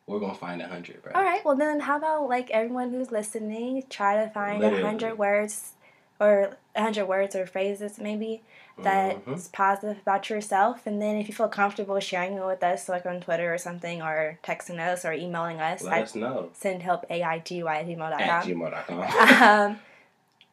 [0.07, 1.13] we're gonna find a hundred, bro.
[1.15, 1.45] All right.
[1.45, 5.73] Well, then, how about like everyone who's listening, try to find a hundred words,
[6.21, 8.43] or a hundred words or phrases maybe
[8.77, 9.53] that's Mhm.
[9.53, 13.21] positive about yourself, and then if you feel comfortable sharing it with us, like on
[13.21, 17.37] Twitter or something, or texting us or emailing us Let at us know sendhelpaigy at
[17.39, 18.43] at gmail.com.
[18.43, 19.71] gmail.com.
[19.71, 19.81] um,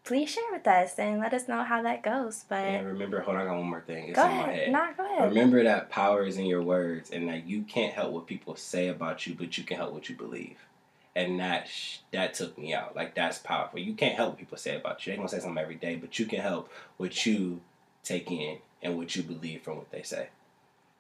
[0.04, 2.46] please share with us and let us know how that goes.
[2.48, 4.10] But and remember, hold on, I got one more thing.
[4.10, 4.56] It's go in my ahead.
[4.56, 4.72] head.
[4.72, 5.30] Nah, go ahead.
[5.30, 8.88] Remember that power is in your words, and that you can't help what people say
[8.88, 10.58] about you, but you can help what you believe.
[11.16, 12.96] And that sh- that took me out.
[12.96, 13.80] Like that's powerful.
[13.80, 15.12] You can't help what people say about you.
[15.12, 17.62] They gonna say something every day, but you can help what you
[18.04, 20.30] take in and what you believe from what they say.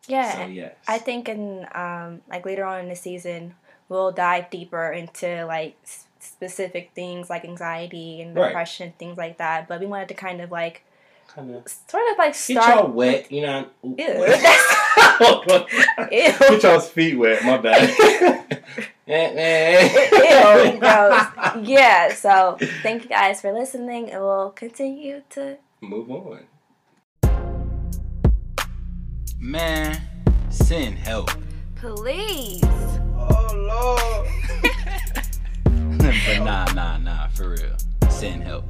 [0.07, 0.35] yeah.
[0.35, 0.75] So yes.
[0.87, 3.55] I think in um like later on in the season
[3.89, 5.75] we'll dive deeper into like
[6.21, 8.47] specific things like anxiety and Right.
[8.47, 9.67] depression things like that.
[9.67, 10.83] But we wanted to kind of like
[11.27, 12.75] kind of sort of like get start.
[12.75, 13.31] y'all wet.
[13.31, 13.65] You know.
[13.83, 13.95] Ew.
[16.09, 17.43] Get y'all's feet wet.
[17.43, 17.89] My bad.
[19.07, 21.25] Ew, gross.
[21.67, 22.13] Yeah.
[22.13, 25.57] So thank you guys for listening, and we'll continue to.
[25.81, 26.45] Move on.
[29.39, 29.99] Man,
[30.49, 31.31] send help.
[31.75, 32.63] Please.
[32.63, 34.27] Oh
[35.03, 35.15] Lord.
[36.25, 37.77] But nah, nah, nah, for real.
[38.09, 38.65] Send help.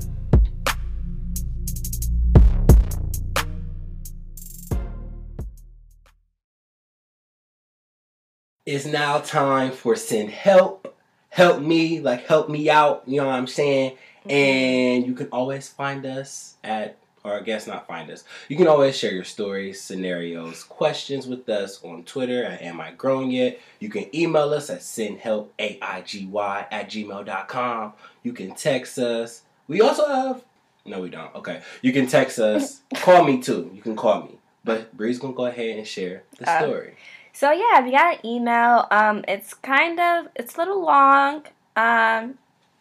[8.65, 10.95] It's now time for send help.
[11.29, 13.03] Help me, like help me out.
[13.07, 13.97] You know what I'm saying?
[14.19, 14.31] Mm-hmm.
[14.31, 18.23] And you can always find us at, or I guess not find us.
[18.49, 22.91] You can always share your stories, scenarios, questions with us on Twitter at Am I
[22.91, 23.59] Grown Yet?
[23.79, 27.93] You can email us at sendhelpaigy at gmail.com.
[28.23, 29.43] You can text us.
[29.67, 30.43] We also have,
[30.85, 31.33] no, we don't.
[31.35, 31.61] Okay.
[31.81, 32.81] You can text us.
[32.95, 33.71] call me too.
[33.73, 34.37] You can call me.
[34.63, 36.95] But Bree's gonna go ahead and share the Uh, story.
[37.33, 38.87] So yeah, we got an email.
[38.91, 41.45] Um, it's kind of it's a little long.
[41.75, 42.37] Um,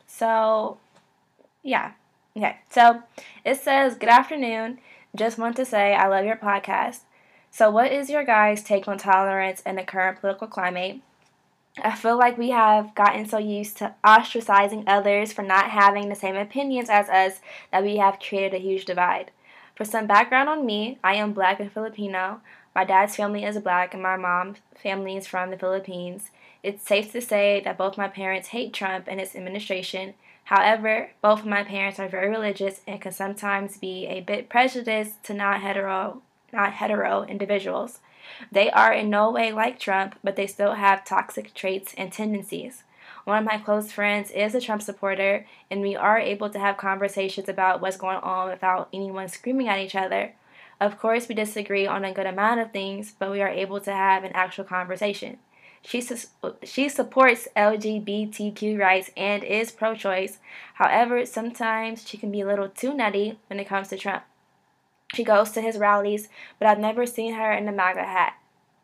[0.07, 0.79] so
[1.63, 1.93] yeah,
[2.37, 2.57] okay.
[2.71, 3.03] So
[3.45, 4.79] it says, "Good afternoon.
[5.15, 7.01] Just want to say I love your podcast.
[7.51, 11.01] So what is your guys' take on tolerance in the current political climate?
[11.83, 16.15] I feel like we have gotten so used to ostracizing others for not having the
[16.15, 17.41] same opinions as us
[17.73, 19.31] that we have created a huge divide.
[19.75, 22.41] For some background on me, I am black and Filipino.
[22.75, 26.31] My dad's family is black and my mom's family is from the Philippines.
[26.63, 30.15] It's safe to say that both my parents hate Trump and his administration.
[30.51, 35.23] However, both of my parents are very religious and can sometimes be a bit prejudiced
[35.23, 36.23] to not hetero
[36.53, 38.01] not hetero individuals.
[38.51, 42.83] They are in no way like Trump, but they still have toxic traits and tendencies.
[43.23, 46.77] One of my close friends is a Trump supporter, and we are able to have
[46.77, 50.33] conversations about what's going on without anyone screaming at each other.
[50.81, 53.93] Of course, we disagree on a good amount of things, but we are able to
[53.93, 55.39] have an actual conversation.
[55.83, 56.29] She, sus-
[56.63, 60.39] she supports LGBTQ rights and is pro choice.
[60.75, 64.25] However, sometimes she can be a little too nutty when it comes to Trump.
[65.15, 66.29] She goes to his rallies,
[66.59, 68.35] but I've never seen her in a MAGA hat.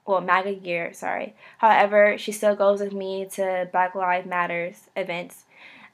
[0.07, 1.35] Well, MAGA gear, sorry.
[1.59, 5.45] However, she still goes with me to Black Lives Matters events.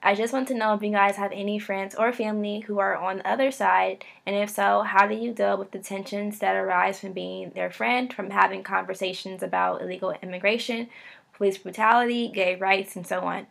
[0.05, 2.97] I just want to know if you guys have any friends or family who are
[2.97, 6.57] on the other side, and if so, how do you deal with the tensions that
[6.57, 10.89] arise from being their friend, from having conversations about illegal immigration,
[11.35, 13.47] police brutality, gay rights, and so on?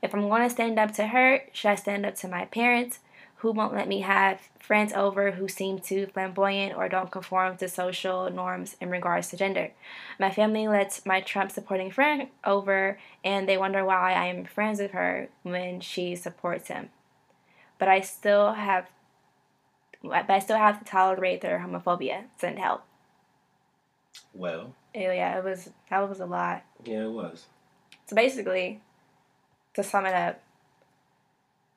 [0.00, 3.00] If I'm going to stand up to her, should I stand up to my parents,
[3.46, 7.68] who won't let me have friends over who seem too flamboyant or don't conform to
[7.68, 9.70] social norms in regards to gender.
[10.18, 14.80] My family lets my Trump supporting friend over and they wonder why I am friends
[14.80, 16.88] with her when she supports him.
[17.78, 18.90] But I still have
[20.02, 22.24] but I still have to tolerate their homophobia.
[22.36, 22.82] Send help.
[24.34, 26.64] Well, oh, yeah, it was that was a lot.
[26.84, 27.46] yeah, it was.
[28.06, 28.80] So basically,
[29.74, 30.42] to sum it up,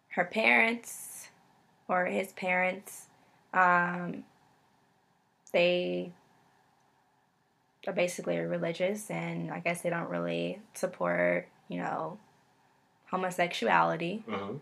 [0.10, 1.09] her parents
[1.90, 3.08] or his parents,
[3.54, 4.24] um,
[5.52, 6.12] they
[7.88, 12.18] are basically religious, and I guess they don't really support, you know,
[13.12, 14.24] homosexuality.
[14.28, 14.58] hmm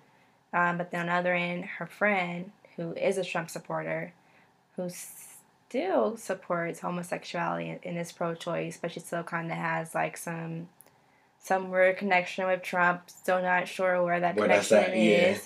[0.54, 4.14] Um, but then on the other end, her friend, who is a Trump supporter,
[4.78, 10.70] who still supports homosexuality and, is pro-choice, but she still kind of has like some
[11.40, 13.10] some weird connection with Trump.
[13.10, 14.36] Still not sure where that
[14.70, 15.38] connection at, yeah.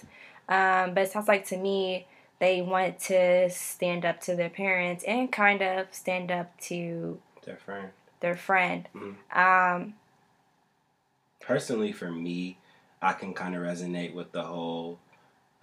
[0.51, 2.07] Um, but it sounds like to me
[2.39, 7.57] they want to stand up to their parents and kind of stand up to Their
[7.57, 7.89] friend.
[8.19, 8.87] their friend.
[8.93, 9.15] Mhm.
[9.35, 9.93] Um,
[11.39, 12.57] Personally, for me,
[13.01, 14.99] I can kind of resonate with the whole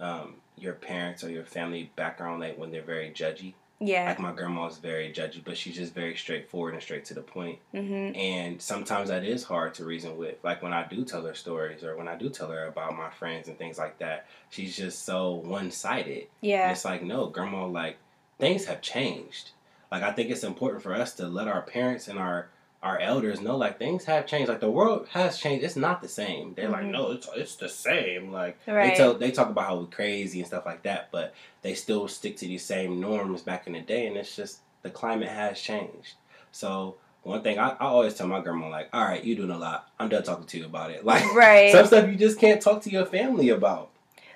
[0.00, 3.54] um, your parents or your family background, like when they're very judgy.
[3.80, 4.06] Yeah.
[4.06, 7.58] Like my grandma's very judgy, but she's just very straightforward and straight to the point.
[7.72, 10.36] hmm And sometimes that is hard to reason with.
[10.42, 13.10] Like when I do tell her stories or when I do tell her about my
[13.10, 16.22] friends and things like that, she's just so one sided.
[16.22, 16.70] And Yeah.
[16.72, 17.98] it's like, no, grandma, like
[18.38, 19.50] things have changed.
[19.92, 22.48] Like I think it's important for us to let our parents and our
[22.82, 24.48] our elders know like things have changed.
[24.48, 25.64] Like the world has changed.
[25.64, 26.54] It's not the same.
[26.54, 26.92] They're like, Mhm.
[26.92, 28.32] no, it's it's the same.
[28.32, 28.90] Like Right.
[28.90, 32.06] they tell they talk about how we're crazy and stuff like that, but they still
[32.08, 35.60] stick to these same norms back in the day and it's just the climate has
[35.60, 36.14] changed.
[36.52, 39.58] So one thing I, I always tell my grandma, like, all right, you're doing a
[39.58, 39.90] lot.
[39.98, 41.04] I'm done talking to you about it.
[41.04, 41.72] Like Right.
[41.72, 43.90] some stuff you just can't talk to your family about.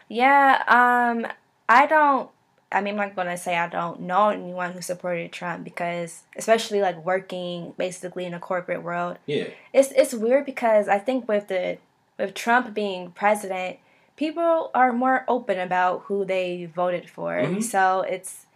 [0.09, 1.27] Yeah, um,
[1.69, 2.29] I don't.
[2.73, 6.81] I mean, I'm not gonna say I don't know anyone who supported Trump because, especially
[6.81, 9.49] like working basically in a corporate world, Yeah.
[9.73, 11.79] it's it's weird because I think with the
[12.19, 13.79] with Trump being president,
[14.17, 17.33] people are more open about who they voted for.
[17.37, 17.63] Mhm.
[17.63, 18.47] So it's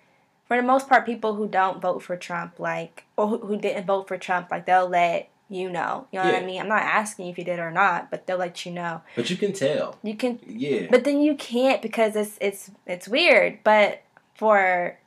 [0.47, 3.87] for the most part people who don't vote for Trump, like or who, who didn't
[3.87, 6.07] vote for Trump, like they'll let you know.
[6.11, 6.61] You know what I mean?
[6.61, 9.03] I'm not asking if you did or not, but they'll let you know.
[9.15, 9.97] But you can tell.
[10.03, 10.87] You can Yeah.
[10.91, 13.59] but then you can't because it's it's it's weird.
[13.65, 14.03] But
[14.37, 14.99] for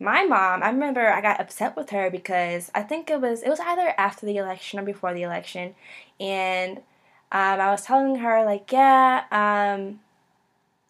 [0.00, 3.48] my mom, I remember I got upset with her because I think it was it
[3.48, 5.74] was either after the election or before the election,
[6.20, 6.78] and
[7.32, 10.00] um, I was telling her like, yeah, um,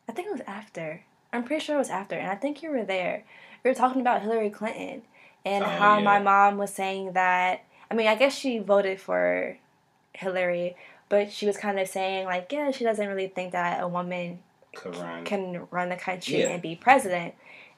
[0.08, 1.02] I think it was after.
[1.32, 3.24] I'm pretty sure it was after, and I think you were there.
[3.64, 5.02] We were talking about Hillary Clinton
[5.44, 7.64] and Oh, how my mom was saying that.
[7.90, 9.56] I mean, I guess she voted for
[10.14, 10.76] Hillary,
[11.08, 14.40] but she was kind of saying like, yeah, she doesn't really think that a woman
[14.74, 15.24] Karan.
[15.24, 16.50] can run the country Yeah.
[16.50, 17.34] and be president,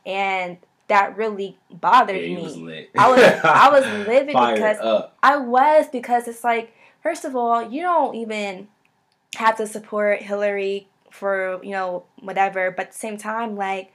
[0.06, 0.56] and
[0.88, 2.42] that really bothered yeah, me.
[2.42, 2.88] was.
[2.98, 5.16] I was I was livid because up.
[5.22, 8.68] I was because it's like first of all you don't even
[9.36, 13.92] have to support Hillary for you know whatever, but at the same time like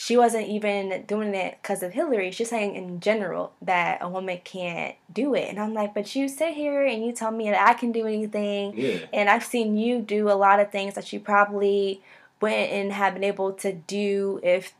[0.00, 2.30] she wasn't even doing it because of Hillary.
[2.30, 6.28] She's saying in general that a woman can't do it, and I'm like, but you
[6.28, 8.98] sit here and you tell me that I can do anything, Yeah.
[9.12, 12.00] and I've seen you do a lot of things that you probably
[12.40, 14.72] wouldn't have been able to do if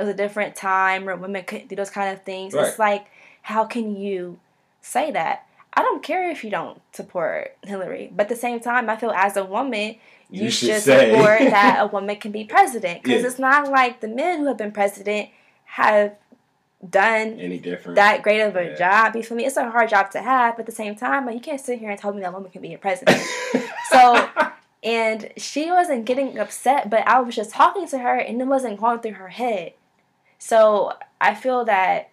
[0.00, 2.54] it was a different time or women couldn't do those kind of things.
[2.54, 2.66] Right.
[2.68, 3.06] It's like,
[3.42, 4.38] how can you
[4.80, 5.46] say that?
[5.74, 9.10] I don't care if you don't support Hillary, but at the same time, I feel
[9.12, 9.96] as a woman,
[10.30, 13.28] you, You should should, support that a woman can be president because Yeah.
[13.28, 15.28] it's not like the men who have been president
[15.64, 16.16] have
[16.88, 17.96] done Any different?
[17.96, 18.74] that great of a Yeah.
[18.74, 19.16] job.
[19.16, 19.44] You feel me?
[19.44, 21.78] It's a hard job to have, but at the same time, like, you can't sit
[21.78, 23.22] here and tell me that a woman can be a president.
[23.90, 24.28] So-
[24.82, 28.80] and she wasn't getting upset, but I was just talking to her, and it wasn't
[28.80, 29.74] going through her head.
[30.40, 32.10] So I feel that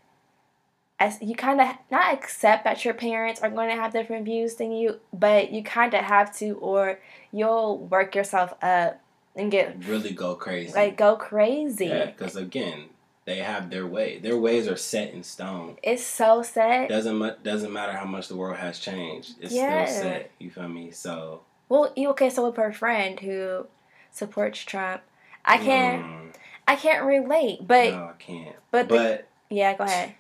[1.00, 4.56] as you kind of not accept that your parents are going to have different views
[4.56, 7.00] than you, but you kind of have to, or
[7.32, 9.00] you'll work yourself up
[9.36, 10.74] and get really go crazy.
[10.76, 11.88] like go crazy.
[11.88, 12.86] yeah, because again,
[13.26, 14.18] they have their way.
[14.20, 15.78] Their ways are set in stone.
[15.82, 16.90] It's so sad.
[16.90, 19.36] Doesn't mu- doesn't matter how much the world has changed.
[19.40, 19.86] It's Yeah.
[19.86, 20.32] still set.
[20.40, 20.92] You feel me?
[20.92, 22.30] So Well, you okay?
[22.30, 23.68] So with her friend who
[24.12, 25.02] supports Trump,
[25.46, 26.34] I can't, mm,
[26.68, 27.66] I can't relate.
[27.66, 28.56] But no, I can't.
[28.72, 30.16] but, the- yeah, go ahead.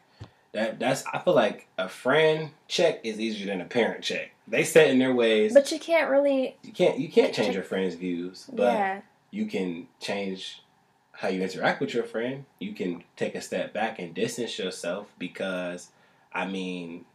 [0.53, 4.31] that that's I feel like a friend check is easier than a parent check.
[4.47, 5.53] They set in their ways.
[5.53, 9.45] But you can't really, you can't you can't change your friend's views, but yeah, you
[9.45, 10.63] can change
[11.11, 12.45] how you interact with your friend.
[12.59, 15.89] You can take a step back and distance yourself because,
[16.31, 17.05] I mean,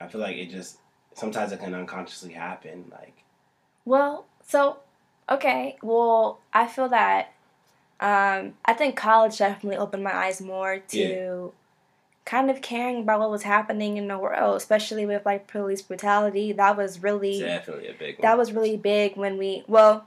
[0.00, 0.78] I feel like it just
[1.14, 2.84] sometimes it can unconsciously happen.
[2.92, 3.24] Like,
[3.84, 4.76] Well, so
[5.28, 5.76] okay.
[5.82, 7.32] Well, I feel that
[8.00, 11.52] Um, I think college definitely opened my eyes more to
[12.24, 16.52] kind of caring about what was happening in the world, especially with like police brutality.
[16.52, 18.22] That was really Definitely a big one.
[18.22, 20.06] that was really big when we well,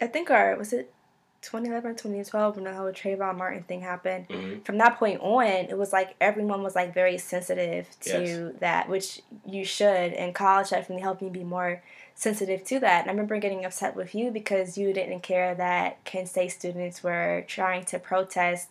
[0.00, 0.92] I think our was it
[1.40, 4.28] 2011 2012 when the whole Trayvon Martin thing happened.
[4.28, 4.64] Mhm.
[4.64, 8.10] From that point on, it was like everyone was like very sensitive to
[8.52, 8.52] Yes.
[8.60, 10.12] that, which you should.
[10.12, 11.82] And college definitely helped me be more
[12.14, 13.02] sensitive to that.
[13.02, 17.02] And I remember getting upset with you because you didn't care that Kent State students
[17.02, 18.68] were trying to protest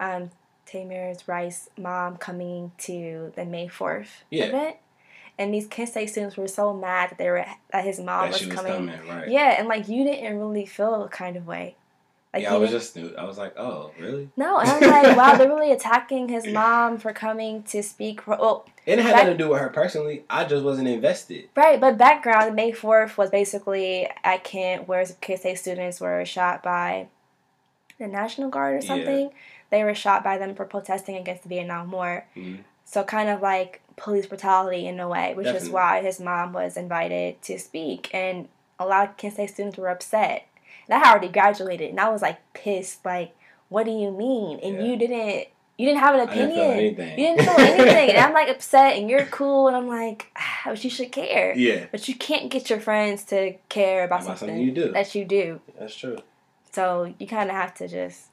[0.00, 0.30] um,
[0.66, 4.46] Tamir's Rice mom coming to the May 4th Yeah.
[4.46, 4.76] event.
[5.40, 8.32] And these Kent State students were so mad that they were that his mom that
[8.32, 8.88] was, she was coming.
[8.88, 9.28] coming, right?
[9.28, 11.76] Yeah, and like you didn't really feel a kind of way.
[12.34, 13.14] Like yeah, I was just new.
[13.16, 14.28] I was like, oh, really?
[14.36, 18.20] no, and I was like, wow, they're really attacking his mom for coming to speak.
[18.20, 20.24] For, well, It Back- nothing to do with her personally.
[20.28, 21.48] I just wasn't invested.
[21.56, 26.62] right, but background, May 4th was basically at Kent where Kent State students were shot
[26.62, 27.08] by
[27.98, 28.86] the National Guard or Yeah.
[28.86, 29.30] something.
[29.70, 32.26] They were shot by them for protesting against the Vietnam War.
[32.36, 32.58] Mhm.
[32.84, 36.76] So kind of like police brutality in a way, which is why his mom was
[36.76, 38.10] invited to speak.
[38.14, 38.48] And
[38.78, 40.46] a lot of Kent State students were upset.
[40.88, 43.34] And I had already graduated and I was like pissed, like,
[43.68, 44.58] what do you mean?
[44.62, 44.82] And Yeah.
[44.84, 46.66] you didn't you didn't have an I didn't opinion.
[46.66, 47.18] feel anything.
[47.20, 48.08] You didn't feel anything.
[48.10, 51.54] and I'm like upset and you're cool and I'm like, ah, but you should care.
[51.56, 54.90] Yeah, But you can't get your friends to care about, About something, something you do.
[54.92, 55.60] that you do.
[55.78, 56.18] that's true.
[56.72, 58.24] So you kind of have to just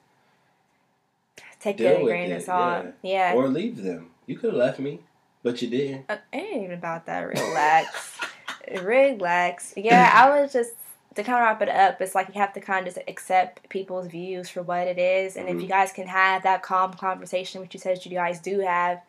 [1.59, 2.87] take Deal a grain of salt.
[3.03, 3.33] Yeah.
[3.35, 4.09] Or leave them.
[4.25, 5.01] You could have left me,
[5.43, 6.05] but you didn't.
[6.09, 7.27] Uh, it ain't even about that.
[7.27, 8.17] Relax.
[8.81, 9.73] Relax.
[9.77, 10.73] Yeah, I was just
[11.15, 12.01] to kind of wrap it up.
[12.01, 15.35] It's like you have to kind of just accept people's views for what it is,
[15.37, 15.61] and if Mhm.
[15.63, 19.01] you guys can have that calm conversation, which you said you guys do have,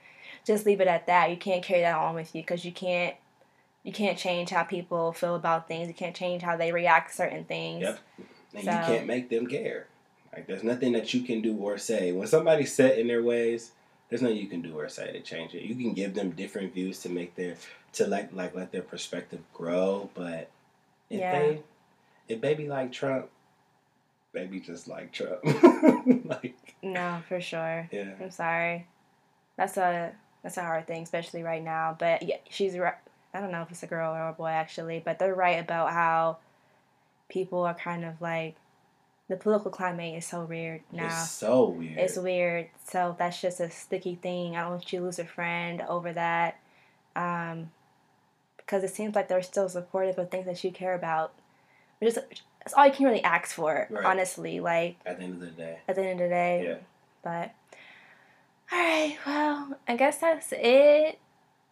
[0.45, 1.31] just leave it at that.
[1.31, 3.17] You can't carry that on with you because you can't.
[3.83, 5.87] You can't change how people feel about things.
[5.87, 7.83] You can't change how they react to certain things.
[7.83, 7.99] Yep.
[8.55, 9.87] And So- you can't make them care.
[10.33, 12.11] Like there's nothing that you can do or say.
[12.11, 13.71] When somebody's set in their ways,
[14.09, 15.63] there's nothing you can do or say to change it.
[15.63, 17.55] You can give them different views to make their
[17.93, 20.51] to like like let their perspective grow, but
[21.09, 21.39] if Yeah.
[21.39, 21.63] they
[22.29, 23.29] if baby like Trump,
[24.33, 25.41] baby just like Trump.
[26.27, 27.89] like No, for sure.
[27.91, 28.15] yeah.
[28.21, 28.87] I'm sorry.
[29.57, 30.13] That's a
[30.43, 31.97] that's a hard thing, especially right now.
[31.99, 32.95] But yeah, she's right.
[33.35, 35.93] I don't know if it's a girl or a boy actually, but they're right about
[35.93, 36.39] how
[37.29, 38.57] people are kind of like
[39.29, 41.07] the political climate is so weird now.
[41.07, 41.99] It's so weird.
[41.99, 42.69] It's weird.
[42.89, 44.57] So that's just a sticky thing.
[44.57, 46.61] I don't want you to lose a friend over that.
[47.17, 47.71] Um,
[48.59, 51.33] because it seems like they're still supportive of things that you care about.
[52.01, 52.19] Is
[52.61, 54.05] that's all you can really ask for, Right.
[54.05, 54.61] honestly.
[54.61, 55.79] Like At the end of the day.
[55.89, 56.65] at the end of the day.
[56.69, 56.77] Yeah.
[57.23, 57.55] But
[58.73, 61.19] all right, well, I guess that's it.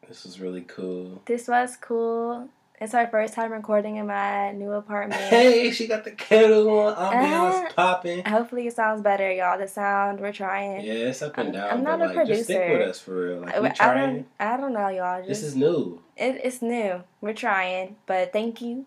[0.09, 1.23] This was really cool.
[1.27, 2.49] This was cool.
[2.81, 5.21] It's our first time recording in my new apartment.
[5.31, 8.25] Hey, she got the kettle on, ambiance Uh, popping.
[8.25, 9.59] Hopefully it sounds better, y'all.
[9.59, 10.85] The sound we're trying.
[10.85, 11.71] Yeah, it's up and I'm- down.
[11.71, 13.41] I'm but not a like, just stick with us for real.
[13.41, 14.15] Like I, we I trying.
[14.15, 14.27] don't.
[14.41, 15.19] I don't know, y'all.
[15.21, 16.03] Just, This is new.
[16.17, 17.03] it, it's new.
[17.21, 18.87] We're trying, but thank you,